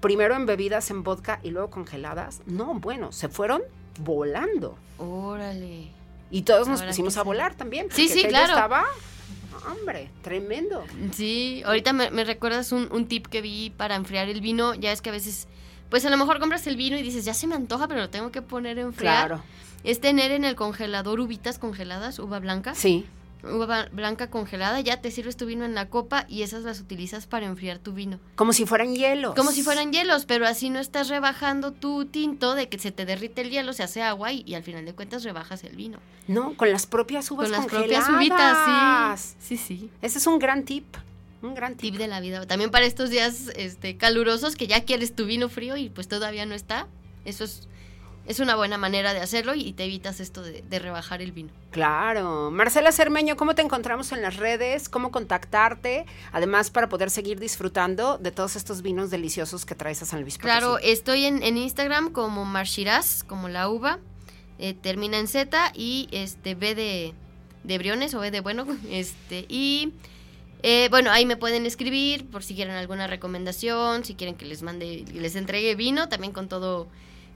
primero 0.00 0.34
embebidas 0.34 0.90
en 0.90 1.02
vodka 1.04 1.38
y 1.42 1.50
luego 1.50 1.70
congeladas. 1.70 2.40
No, 2.46 2.74
bueno, 2.74 3.12
se 3.12 3.28
fueron 3.28 3.62
volando. 4.00 4.76
Órale. 4.98 5.88
Y 6.30 6.42
todos 6.42 6.66
nos 6.66 6.82
pusimos 6.82 7.16
a 7.16 7.22
volar 7.22 7.54
también. 7.54 7.88
Sí, 7.92 8.08
sí, 8.08 8.24
claro. 8.24 8.54
Estaba, 8.54 8.84
hombre, 9.70 10.10
tremendo. 10.22 10.84
Sí, 11.12 11.62
ahorita 11.64 11.92
me, 11.92 12.10
me 12.10 12.24
recuerdas 12.24 12.72
un, 12.72 12.88
un 12.90 13.06
tip 13.06 13.28
que 13.28 13.40
vi 13.40 13.70
para 13.70 13.94
enfriar 13.94 14.28
el 14.28 14.40
vino. 14.40 14.74
Ya 14.74 14.90
es 14.90 15.00
que 15.00 15.10
a 15.10 15.12
veces, 15.12 15.46
pues 15.94 16.04
a 16.04 16.10
lo 16.10 16.16
mejor 16.16 16.40
compras 16.40 16.66
el 16.66 16.76
vino 16.76 16.98
y 16.98 17.02
dices, 17.04 17.24
ya 17.24 17.34
se 17.34 17.46
me 17.46 17.54
antoja, 17.54 17.86
pero 17.86 18.00
lo 18.00 18.10
tengo 18.10 18.32
que 18.32 18.42
poner 18.42 18.78
a 18.78 18.80
enfriar. 18.80 19.28
Claro. 19.28 19.44
Es 19.84 20.00
tener 20.00 20.32
en 20.32 20.44
el 20.44 20.56
congelador 20.56 21.20
uvitas 21.20 21.60
congeladas, 21.60 22.18
uva 22.18 22.40
blanca. 22.40 22.74
Sí. 22.74 23.06
Uva 23.44 23.86
blanca 23.92 24.28
congelada, 24.28 24.80
ya 24.80 25.00
te 25.00 25.12
sirves 25.12 25.36
tu 25.36 25.46
vino 25.46 25.64
en 25.64 25.76
la 25.76 25.88
copa 25.90 26.26
y 26.28 26.42
esas 26.42 26.64
las 26.64 26.80
utilizas 26.80 27.28
para 27.28 27.46
enfriar 27.46 27.78
tu 27.78 27.92
vino. 27.92 28.18
Como 28.34 28.52
si 28.52 28.66
fueran 28.66 28.96
hielos. 28.96 29.36
Como 29.36 29.52
si 29.52 29.62
fueran 29.62 29.92
hielos, 29.92 30.24
pero 30.24 30.48
así 30.48 30.68
no 30.68 30.80
estás 30.80 31.08
rebajando 31.08 31.70
tu 31.70 32.06
tinto 32.06 32.56
de 32.56 32.68
que 32.68 32.80
se 32.80 32.90
te 32.90 33.04
derrite 33.06 33.42
el 33.42 33.50
hielo, 33.50 33.72
se 33.72 33.84
hace 33.84 34.02
agua 34.02 34.32
y, 34.32 34.42
y 34.44 34.56
al 34.56 34.64
final 34.64 34.84
de 34.84 34.94
cuentas 34.96 35.22
rebajas 35.22 35.62
el 35.62 35.76
vino. 35.76 36.00
No, 36.26 36.56
con 36.56 36.72
las 36.72 36.86
propias 36.86 37.30
uvas 37.30 37.50
Con 37.50 37.52
las 37.52 37.60
congeladas. 37.70 38.06
propias 38.08 38.18
uvitas, 38.18 39.36
sí. 39.38 39.56
Sí, 39.56 39.56
sí. 39.58 39.90
Ese 40.02 40.18
es 40.18 40.26
un 40.26 40.40
gran 40.40 40.64
tip. 40.64 40.86
Un 41.44 41.54
gran 41.54 41.76
tip. 41.76 41.92
Tip 41.92 42.00
de 42.00 42.08
la 42.08 42.20
vida. 42.20 42.46
También 42.46 42.70
para 42.70 42.86
estos 42.86 43.10
días 43.10 43.50
este, 43.56 43.96
calurosos 43.96 44.56
que 44.56 44.66
ya 44.66 44.84
quieres 44.84 45.14
tu 45.14 45.26
vino 45.26 45.48
frío 45.48 45.76
y 45.76 45.90
pues 45.90 46.08
todavía 46.08 46.46
no 46.46 46.54
está. 46.54 46.86
Eso 47.24 47.44
es 47.44 47.68
es 48.26 48.40
una 48.40 48.56
buena 48.56 48.78
manera 48.78 49.12
de 49.12 49.20
hacerlo 49.20 49.54
y 49.54 49.72
te 49.74 49.84
evitas 49.84 50.18
esto 50.20 50.42
de, 50.42 50.62
de 50.62 50.78
rebajar 50.78 51.20
el 51.20 51.32
vino. 51.32 51.50
Claro. 51.70 52.50
Marcela 52.50 52.90
Cermeño, 52.90 53.36
¿cómo 53.36 53.54
te 53.54 53.62
encontramos 53.62 54.12
en 54.12 54.22
las 54.22 54.36
redes? 54.36 54.88
¿Cómo 54.88 55.10
contactarte? 55.10 56.06
Además, 56.32 56.70
para 56.70 56.88
poder 56.88 57.10
seguir 57.10 57.38
disfrutando 57.38 58.16
de 58.18 58.30
todos 58.30 58.56
estos 58.56 58.82
vinos 58.82 59.10
deliciosos 59.10 59.66
que 59.66 59.74
traes 59.74 60.00
a 60.02 60.06
San 60.06 60.22
Luis 60.22 60.38
Potosí. 60.38 60.58
Claro, 60.58 60.78
estoy 60.78 61.26
en, 61.26 61.42
en 61.42 61.58
Instagram 61.58 62.12
como 62.12 62.44
Marshiraz, 62.44 63.24
como 63.24 63.48
la 63.48 63.68
uva, 63.68 63.98
eh, 64.58 64.72
termina 64.72 65.18
en 65.18 65.28
Z 65.28 65.72
y 65.74 66.08
este 66.10 66.54
B 66.54 66.74
de, 66.74 67.12
de 67.62 67.78
Briones 67.78 68.14
o 68.14 68.20
B 68.20 68.30
de 68.30 68.40
bueno, 68.40 68.66
este 68.88 69.44
y 69.48 69.92
eh, 70.62 70.88
bueno, 70.90 71.10
ahí 71.10 71.26
me 71.26 71.36
pueden 71.36 71.66
escribir 71.66 72.26
por 72.26 72.42
si 72.42 72.54
quieren 72.54 72.74
alguna 72.74 73.06
recomendación, 73.06 74.04
si 74.04 74.14
quieren 74.14 74.36
que 74.36 74.46
les 74.46 74.62
mande, 74.62 75.04
les 75.12 75.36
entregue 75.36 75.74
vino, 75.74 76.08
también 76.08 76.32
con 76.32 76.48
todo, 76.48 76.86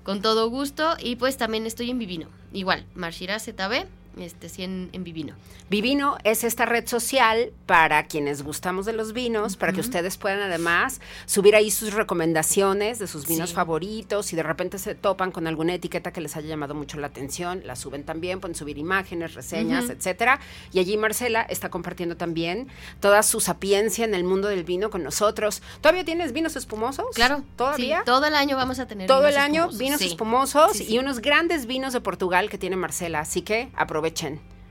con 0.02 0.22
todo 0.22 0.48
gusto. 0.48 0.96
Y 0.98 1.16
pues 1.16 1.36
también 1.36 1.66
estoy 1.66 1.90
en 1.90 1.98
Vivino, 1.98 2.28
igual, 2.52 2.86
Marshiraz 2.94 3.44
ZB, 3.44 3.86
este 4.20 4.48
sí 4.48 4.62
en, 4.62 4.90
en 4.92 5.04
Vivino. 5.04 5.34
Vivino 5.70 6.16
es 6.24 6.44
esta 6.44 6.64
red 6.66 6.86
social 6.86 7.52
para 7.66 8.06
quienes 8.06 8.42
gustamos 8.42 8.86
de 8.86 8.92
los 8.92 9.12
vinos, 9.12 9.56
para 9.56 9.72
que 9.72 9.80
ustedes 9.80 10.16
puedan 10.16 10.40
además 10.40 11.00
subir 11.26 11.54
ahí 11.54 11.70
sus 11.70 11.92
recomendaciones 11.92 12.98
de 12.98 13.06
sus 13.06 13.26
vinos 13.26 13.50
Sí. 13.50 13.54
favoritos 13.56 14.32
y 14.32 14.36
de 14.36 14.42
repente 14.42 14.78
se 14.78 14.94
topan 14.94 15.30
con 15.30 15.46
alguna 15.46 15.74
etiqueta 15.74 16.12
que 16.12 16.20
les 16.20 16.36
haya 16.36 16.48
llamado 16.48 16.74
mucho 16.74 16.98
la 16.98 17.06
atención, 17.08 17.62
la 17.64 17.76
suben 17.76 18.04
también, 18.04 18.40
pueden 18.40 18.54
subir 18.54 18.78
imágenes, 18.78 19.34
reseñas, 19.34 19.84
Ujú. 19.84 19.92
etcétera. 19.92 20.40
Y 20.72 20.78
allí 20.80 20.96
Marcela 20.96 21.42
está 21.42 21.68
compartiendo 21.70 22.16
también 22.16 22.68
toda 23.00 23.22
su 23.22 23.40
sapiencia 23.40 24.04
en 24.04 24.14
el 24.14 24.24
mundo 24.24 24.48
del 24.48 24.64
vino 24.64 24.90
con 24.90 25.02
nosotros. 25.02 25.62
¿Todavía 25.80 26.04
tienes 26.04 26.32
vinos 26.32 26.56
espumosos? 26.56 27.06
Claro, 27.14 27.42
¿Todavía? 27.56 27.98
sí, 27.98 28.04
todo 28.06 28.26
el 28.26 28.34
año 28.34 28.56
vamos 28.56 28.78
a 28.78 28.86
tener 28.86 29.06
todo 29.06 29.20
vinos 29.20 29.32
el 29.34 29.38
año 29.38 29.60
espumosos, 29.62 29.78
vinos 29.78 30.00
espumosos 30.00 30.80
y 30.80 30.98
unos 30.98 31.20
grandes 31.20 31.66
vinos 31.66 31.92
de 31.92 32.00
Portugal 32.00 32.48
que 32.50 32.58
tiene 32.58 32.76
Marcela, 32.76 33.20
así 33.20 33.42
que 33.42 33.68
aprovechen. 33.76 34.07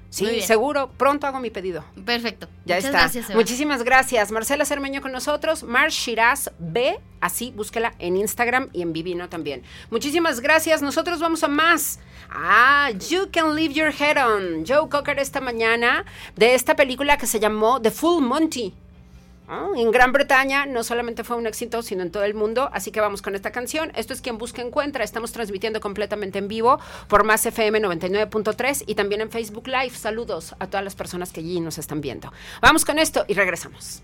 Sí, 0.10 0.42
seguro, 0.42 0.90
pronto 0.98 1.28
hago 1.28 1.40
mi 1.40 1.50
pedido. 1.50 1.84
Perfecto. 2.06 2.48
Ya 2.66 2.76
Muchas 2.76 2.86
está. 2.86 3.00
gracias. 3.00 3.30
Muchísimas 3.36 3.84
gracias. 3.84 4.32
Marcela 4.32 4.66
Cermeño 4.66 5.02
con 5.02 5.12
nosotros. 5.12 5.64
Mar 5.64 5.90
Shiraz 5.90 6.52
B. 6.60 7.00
Así, 7.20 7.52
búsquela 7.52 7.94
en 8.00 8.16
Instagram 8.16 8.70
y 8.74 8.82
en 8.82 8.94
Vivino 8.94 9.30
también. 9.30 9.64
Muchísimas 9.92 10.40
gracias. 10.40 10.82
Nosotros 10.82 11.20
vamos 11.20 11.44
a 11.44 11.48
más. 11.48 12.00
Ah, 12.30 12.90
You 13.10 13.30
Can 13.32 13.56
Leave 13.56 13.74
Your 13.74 13.94
Head 13.94 14.18
On. 14.26 14.66
Joe 14.66 14.90
Cocker 14.90 15.20
esta 15.20 15.42
mañana 15.42 16.06
de 16.36 16.56
esta 16.56 16.76
película 16.76 17.18
que 17.18 17.28
se 17.28 17.40
llamó 17.40 17.82
The 17.82 17.92
Full 17.92 18.24
Monty. 18.24 18.74
Ah, 19.50 19.70
En 19.78 19.92
Gran 19.92 20.12
Bretaña 20.12 20.66
no 20.66 20.84
solamente 20.84 21.24
fue 21.24 21.38
un 21.38 21.48
éxito, 21.48 21.82
sino 21.82 22.04
en 22.04 22.12
todo 22.12 22.24
el 22.24 22.34
mundo. 22.34 22.70
Así 22.74 22.92
que 22.92 23.00
vamos 23.00 23.22
con 23.22 23.34
esta 23.34 23.52
canción. 23.52 23.92
Esto 23.96 24.14
es 24.14 24.22
Quien 24.22 24.38
Busca 24.38 24.62
Encuentra. 24.62 25.06
Estamos 25.06 25.32
transmitiendo 25.32 25.80
completamente 25.80 26.38
en 26.40 26.50
vivo 26.50 26.80
por 27.08 27.24
Más 27.24 27.46
FM 27.46 27.82
99.3 27.82 28.84
y 28.88 28.96
también 28.96 29.22
en 29.22 29.32
Facebook 29.32 29.68
Live. 29.68 29.92
Saludos 29.92 30.54
a 30.60 30.68
todas 30.68 30.84
las 30.84 30.96
personas 30.96 31.32
que 31.32 31.40
allí 31.40 31.62
nos 31.62 31.78
están 31.78 32.02
viendo. 32.02 32.32
Vamos 32.62 32.84
con 32.84 33.00
esto 33.00 33.24
y 33.28 33.36
regresamos. 33.36 34.04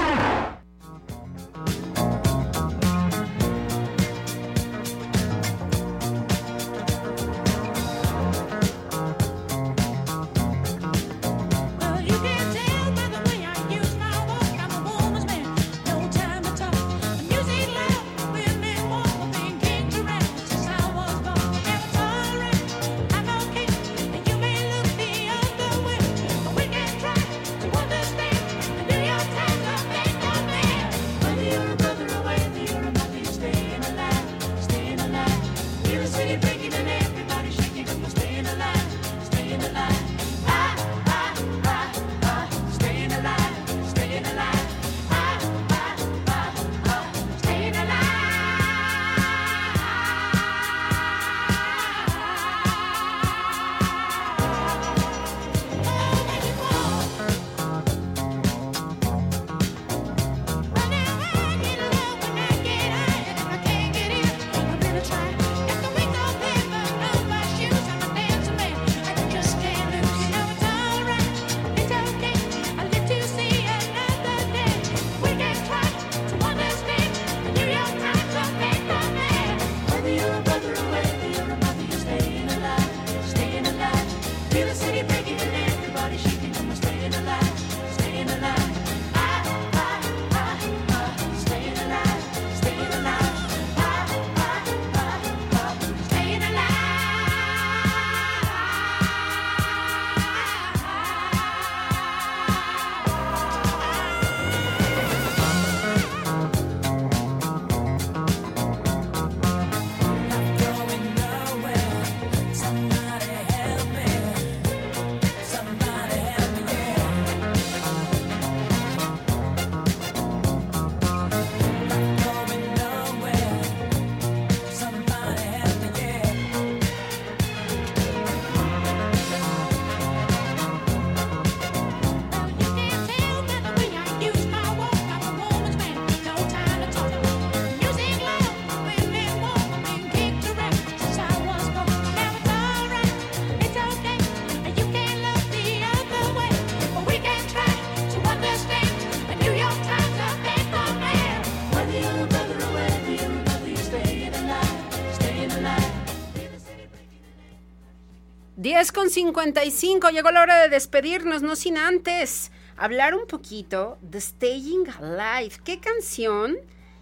10 158.81 158.91
con 158.93 159.11
55, 159.11 160.09
llegó 160.09 160.31
la 160.31 160.41
hora 160.41 160.59
de 160.59 160.67
despedirnos, 160.67 161.43
no 161.43 161.55
sin 161.55 161.77
antes 161.77 162.51
hablar 162.75 163.13
un 163.13 163.27
poquito 163.27 163.99
de 164.01 164.19
Staying 164.19 164.89
Alive. 164.89 165.53
¿Qué 165.63 165.79
canción? 165.79 166.57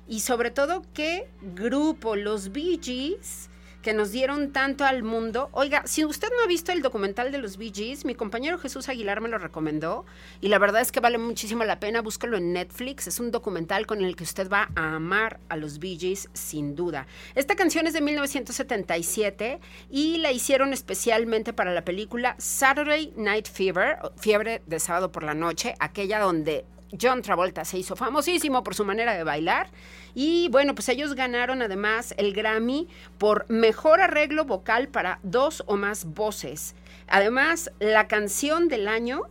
Y 0.05 0.19
sobre 0.19 0.51
todo, 0.51 0.83
¿qué 0.93 1.29
grupo? 1.41 2.17
Los 2.17 2.51
Bee 2.51 2.81
Gees 2.83 3.49
que 3.81 3.93
nos 3.93 4.11
dieron 4.11 4.51
tanto 4.51 4.85
al 4.85 5.03
mundo. 5.03 5.49
Oiga, 5.53 5.83
si 5.85 6.03
usted 6.03 6.29
no 6.29 6.43
ha 6.43 6.47
visto 6.47 6.71
el 6.71 6.81
documental 6.81 7.31
de 7.31 7.37
los 7.37 7.57
Bee 7.57 7.71
Gees, 7.73 8.05
mi 8.05 8.15
compañero 8.15 8.57
Jesús 8.57 8.89
Aguilar 8.89 9.21
me 9.21 9.29
lo 9.29 9.37
recomendó 9.37 10.05
y 10.41 10.49
la 10.49 10.59
verdad 10.59 10.81
es 10.81 10.91
que 10.91 10.99
vale 10.99 11.17
muchísimo 11.17 11.63
la 11.63 11.79
pena, 11.79 12.01
búscalo 12.01 12.37
en 12.37 12.53
Netflix, 12.53 13.07
es 13.07 13.19
un 13.19 13.31
documental 13.31 13.85
con 13.85 14.03
el 14.03 14.15
que 14.15 14.23
usted 14.23 14.49
va 14.49 14.69
a 14.75 14.95
amar 14.95 15.39
a 15.49 15.55
los 15.55 15.79
Bee 15.79 15.97
Gees 15.97 16.29
sin 16.33 16.75
duda. 16.75 17.07
Esta 17.35 17.55
canción 17.55 17.87
es 17.87 17.93
de 17.93 18.01
1977 18.01 19.59
y 19.89 20.17
la 20.17 20.31
hicieron 20.31 20.73
especialmente 20.73 21.53
para 21.53 21.73
la 21.73 21.85
película 21.85 22.35
Saturday 22.37 23.13
Night 23.15 23.47
Fever, 23.47 23.97
Fiebre 24.17 24.61
de 24.65 24.79
sábado 24.79 25.11
por 25.11 25.23
la 25.23 25.33
noche, 25.33 25.75
aquella 25.79 26.19
donde 26.19 26.65
John 26.99 27.21
Travolta 27.21 27.65
se 27.65 27.77
hizo 27.77 27.95
famosísimo 27.95 28.63
por 28.63 28.75
su 28.75 28.85
manera 28.85 29.13
de 29.13 29.23
bailar. 29.23 29.69
Y 30.13 30.49
bueno, 30.49 30.75
pues 30.75 30.89
ellos 30.89 31.15
ganaron 31.15 31.61
además 31.61 32.13
el 32.17 32.33
Grammy 32.33 32.87
por 33.17 33.49
mejor 33.49 34.01
arreglo 34.01 34.45
vocal 34.45 34.87
para 34.87 35.19
dos 35.23 35.63
o 35.67 35.77
más 35.77 36.05
voces. 36.05 36.75
Además, 37.07 37.71
la 37.79 38.07
canción 38.07 38.67
del 38.67 38.87
año. 38.87 39.23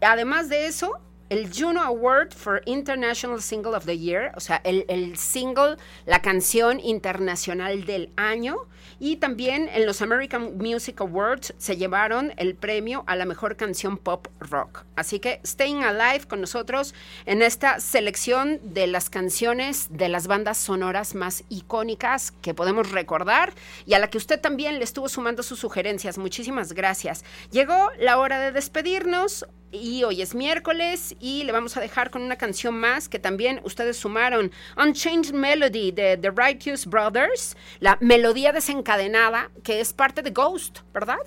Además 0.00 0.48
de 0.48 0.66
eso, 0.66 1.00
el 1.28 1.50
Juno 1.52 1.82
Award 1.82 2.32
for 2.32 2.62
International 2.66 3.40
Single 3.40 3.76
of 3.76 3.84
the 3.84 3.98
Year, 3.98 4.32
o 4.36 4.40
sea, 4.40 4.60
el, 4.64 4.84
el 4.88 5.16
single, 5.16 5.76
la 6.04 6.22
canción 6.22 6.80
internacional 6.80 7.84
del 7.84 8.10
año. 8.16 8.56
Y 8.98 9.16
también 9.16 9.68
en 9.74 9.84
los 9.84 10.00
American 10.00 10.56
Music 10.56 11.00
Awards 11.00 11.52
se 11.58 11.76
llevaron 11.76 12.32
el 12.38 12.54
premio 12.54 13.04
a 13.06 13.16
la 13.16 13.26
mejor 13.26 13.56
canción 13.56 13.98
pop 13.98 14.28
rock. 14.38 14.84
Así 14.94 15.20
que 15.20 15.40
Staying 15.44 15.82
Alive 15.82 16.26
con 16.26 16.40
nosotros 16.40 16.94
en 17.26 17.42
esta 17.42 17.78
selección 17.80 18.58
de 18.62 18.86
las 18.86 19.10
canciones 19.10 19.88
de 19.90 20.08
las 20.08 20.28
bandas 20.28 20.56
sonoras 20.56 21.14
más 21.14 21.44
icónicas 21.50 22.30
que 22.40 22.54
podemos 22.54 22.90
recordar 22.92 23.52
y 23.84 23.94
a 23.94 23.98
la 23.98 24.08
que 24.08 24.18
usted 24.18 24.40
también 24.40 24.78
le 24.78 24.84
estuvo 24.84 25.08
sumando 25.08 25.42
sus 25.42 25.58
sugerencias. 25.58 26.16
Muchísimas 26.16 26.72
gracias. 26.72 27.24
Llegó 27.50 27.90
la 27.98 28.18
hora 28.18 28.40
de 28.40 28.52
despedirnos 28.52 29.46
y 29.72 30.04
hoy 30.04 30.22
es 30.22 30.34
miércoles 30.34 31.16
y 31.20 31.44
le 31.44 31.52
vamos 31.52 31.76
a 31.76 31.80
dejar 31.80 32.10
con 32.10 32.22
una 32.22 32.36
canción 32.36 32.74
más 32.78 33.08
que 33.08 33.18
también 33.18 33.60
ustedes 33.64 33.96
sumaron, 33.96 34.52
Unchanged 34.76 35.32
Melody 35.32 35.92
de 35.92 36.16
The 36.16 36.30
Righteous 36.30 36.86
Brothers, 36.86 37.56
la 37.80 37.98
melodía 38.00 38.52
desencadenada 38.52 39.50
que 39.62 39.80
es 39.80 39.92
parte 39.92 40.22
de 40.22 40.30
Ghost, 40.30 40.80
¿verdad? 40.92 41.18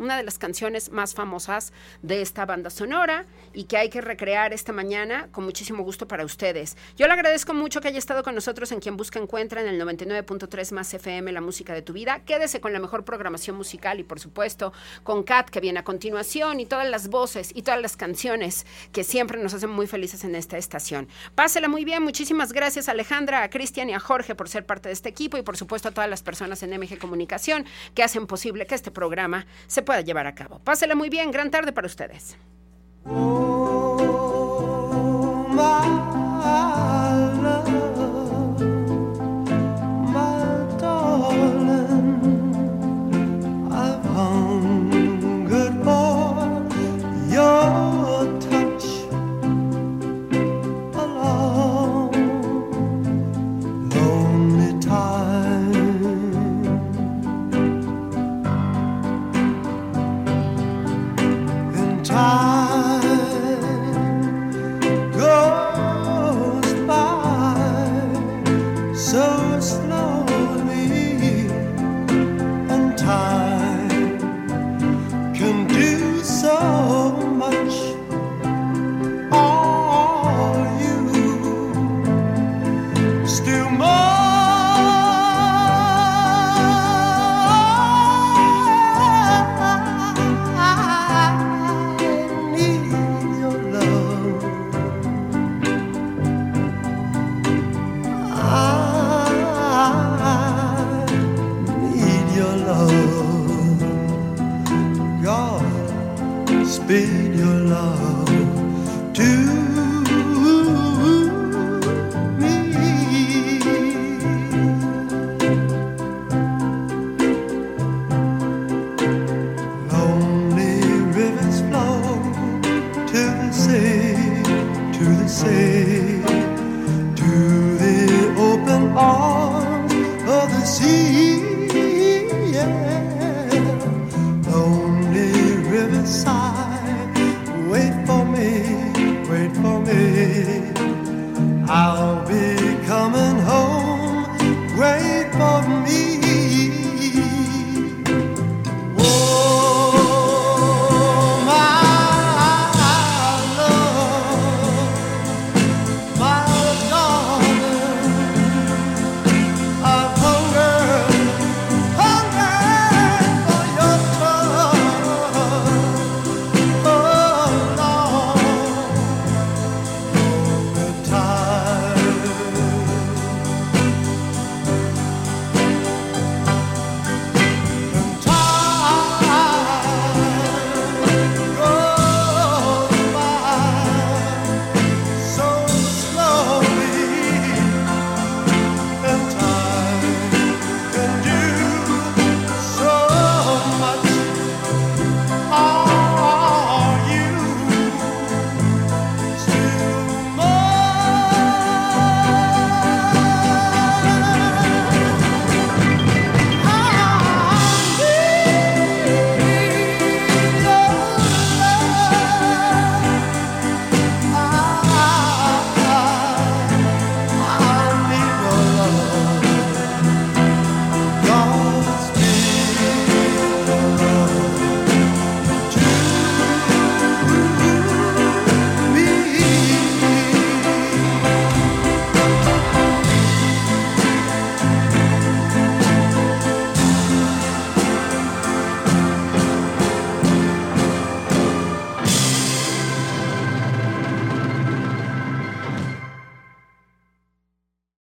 Una 0.00 0.16
de 0.16 0.22
las 0.22 0.38
canciones 0.38 0.90
más 0.90 1.12
famosas 1.12 1.74
de 2.00 2.22
esta 2.22 2.46
banda 2.46 2.70
sonora 2.70 3.26
y 3.52 3.64
que 3.64 3.76
hay 3.76 3.90
que 3.90 4.00
recrear 4.00 4.54
esta 4.54 4.72
mañana 4.72 5.28
con 5.30 5.44
muchísimo 5.44 5.82
gusto 5.82 6.08
para 6.08 6.24
ustedes. 6.24 6.78
Yo 6.96 7.06
le 7.06 7.12
agradezco 7.12 7.52
mucho 7.52 7.82
que 7.82 7.88
haya 7.88 7.98
estado 7.98 8.22
con 8.22 8.34
nosotros 8.34 8.72
en 8.72 8.80
Quien 8.80 8.96
Busca 8.96 9.18
Encuentra 9.18 9.60
en 9.60 9.68
el 9.68 9.78
99.3 9.78 10.72
más 10.72 10.94
FM, 10.94 11.32
la 11.32 11.42
música 11.42 11.74
de 11.74 11.82
tu 11.82 11.92
vida. 11.92 12.20
Quédese 12.24 12.62
con 12.62 12.72
la 12.72 12.78
mejor 12.78 13.04
programación 13.04 13.56
musical 13.56 14.00
y 14.00 14.02
por 14.02 14.20
supuesto 14.20 14.72
con 15.02 15.22
Kat 15.22 15.50
que 15.50 15.60
viene 15.60 15.80
a 15.80 15.84
continuación 15.84 16.60
y 16.60 16.64
todas 16.64 16.88
las 16.88 17.08
voces 17.08 17.50
y 17.54 17.60
todas 17.60 17.82
las 17.82 17.98
canciones 17.98 18.64
que 18.92 19.04
siempre 19.04 19.38
nos 19.38 19.52
hacen 19.52 19.68
muy 19.68 19.86
felices 19.86 20.24
en 20.24 20.34
esta 20.34 20.56
estación. 20.56 21.08
Pásela 21.34 21.68
muy 21.68 21.84
bien, 21.84 22.02
muchísimas 22.02 22.54
gracias 22.54 22.88
Alejandra, 22.88 23.42
a 23.42 23.50
Cristian 23.50 23.90
y 23.90 23.92
a 23.92 24.00
Jorge 24.00 24.34
por 24.34 24.48
ser 24.48 24.64
parte 24.64 24.88
de 24.88 24.94
este 24.94 25.10
equipo 25.10 25.36
y 25.36 25.42
por 25.42 25.58
supuesto 25.58 25.88
a 25.88 25.92
todas 25.92 26.08
las 26.08 26.22
personas 26.22 26.62
en 26.62 26.70
MG 26.70 26.98
Comunicación 26.98 27.66
que 27.94 28.02
hacen 28.02 28.26
posible 28.26 28.66
que 28.66 28.74
este 28.74 28.90
programa 28.90 29.44
se 29.66 29.82
pueda 29.90 30.02
llevar 30.02 30.28
a 30.28 30.36
cabo. 30.36 30.60
Pásela 30.60 30.94
muy 30.94 31.08
bien, 31.08 31.32
gran 31.32 31.50
tarde 31.50 31.72
para 31.72 31.88
ustedes. 31.88 32.36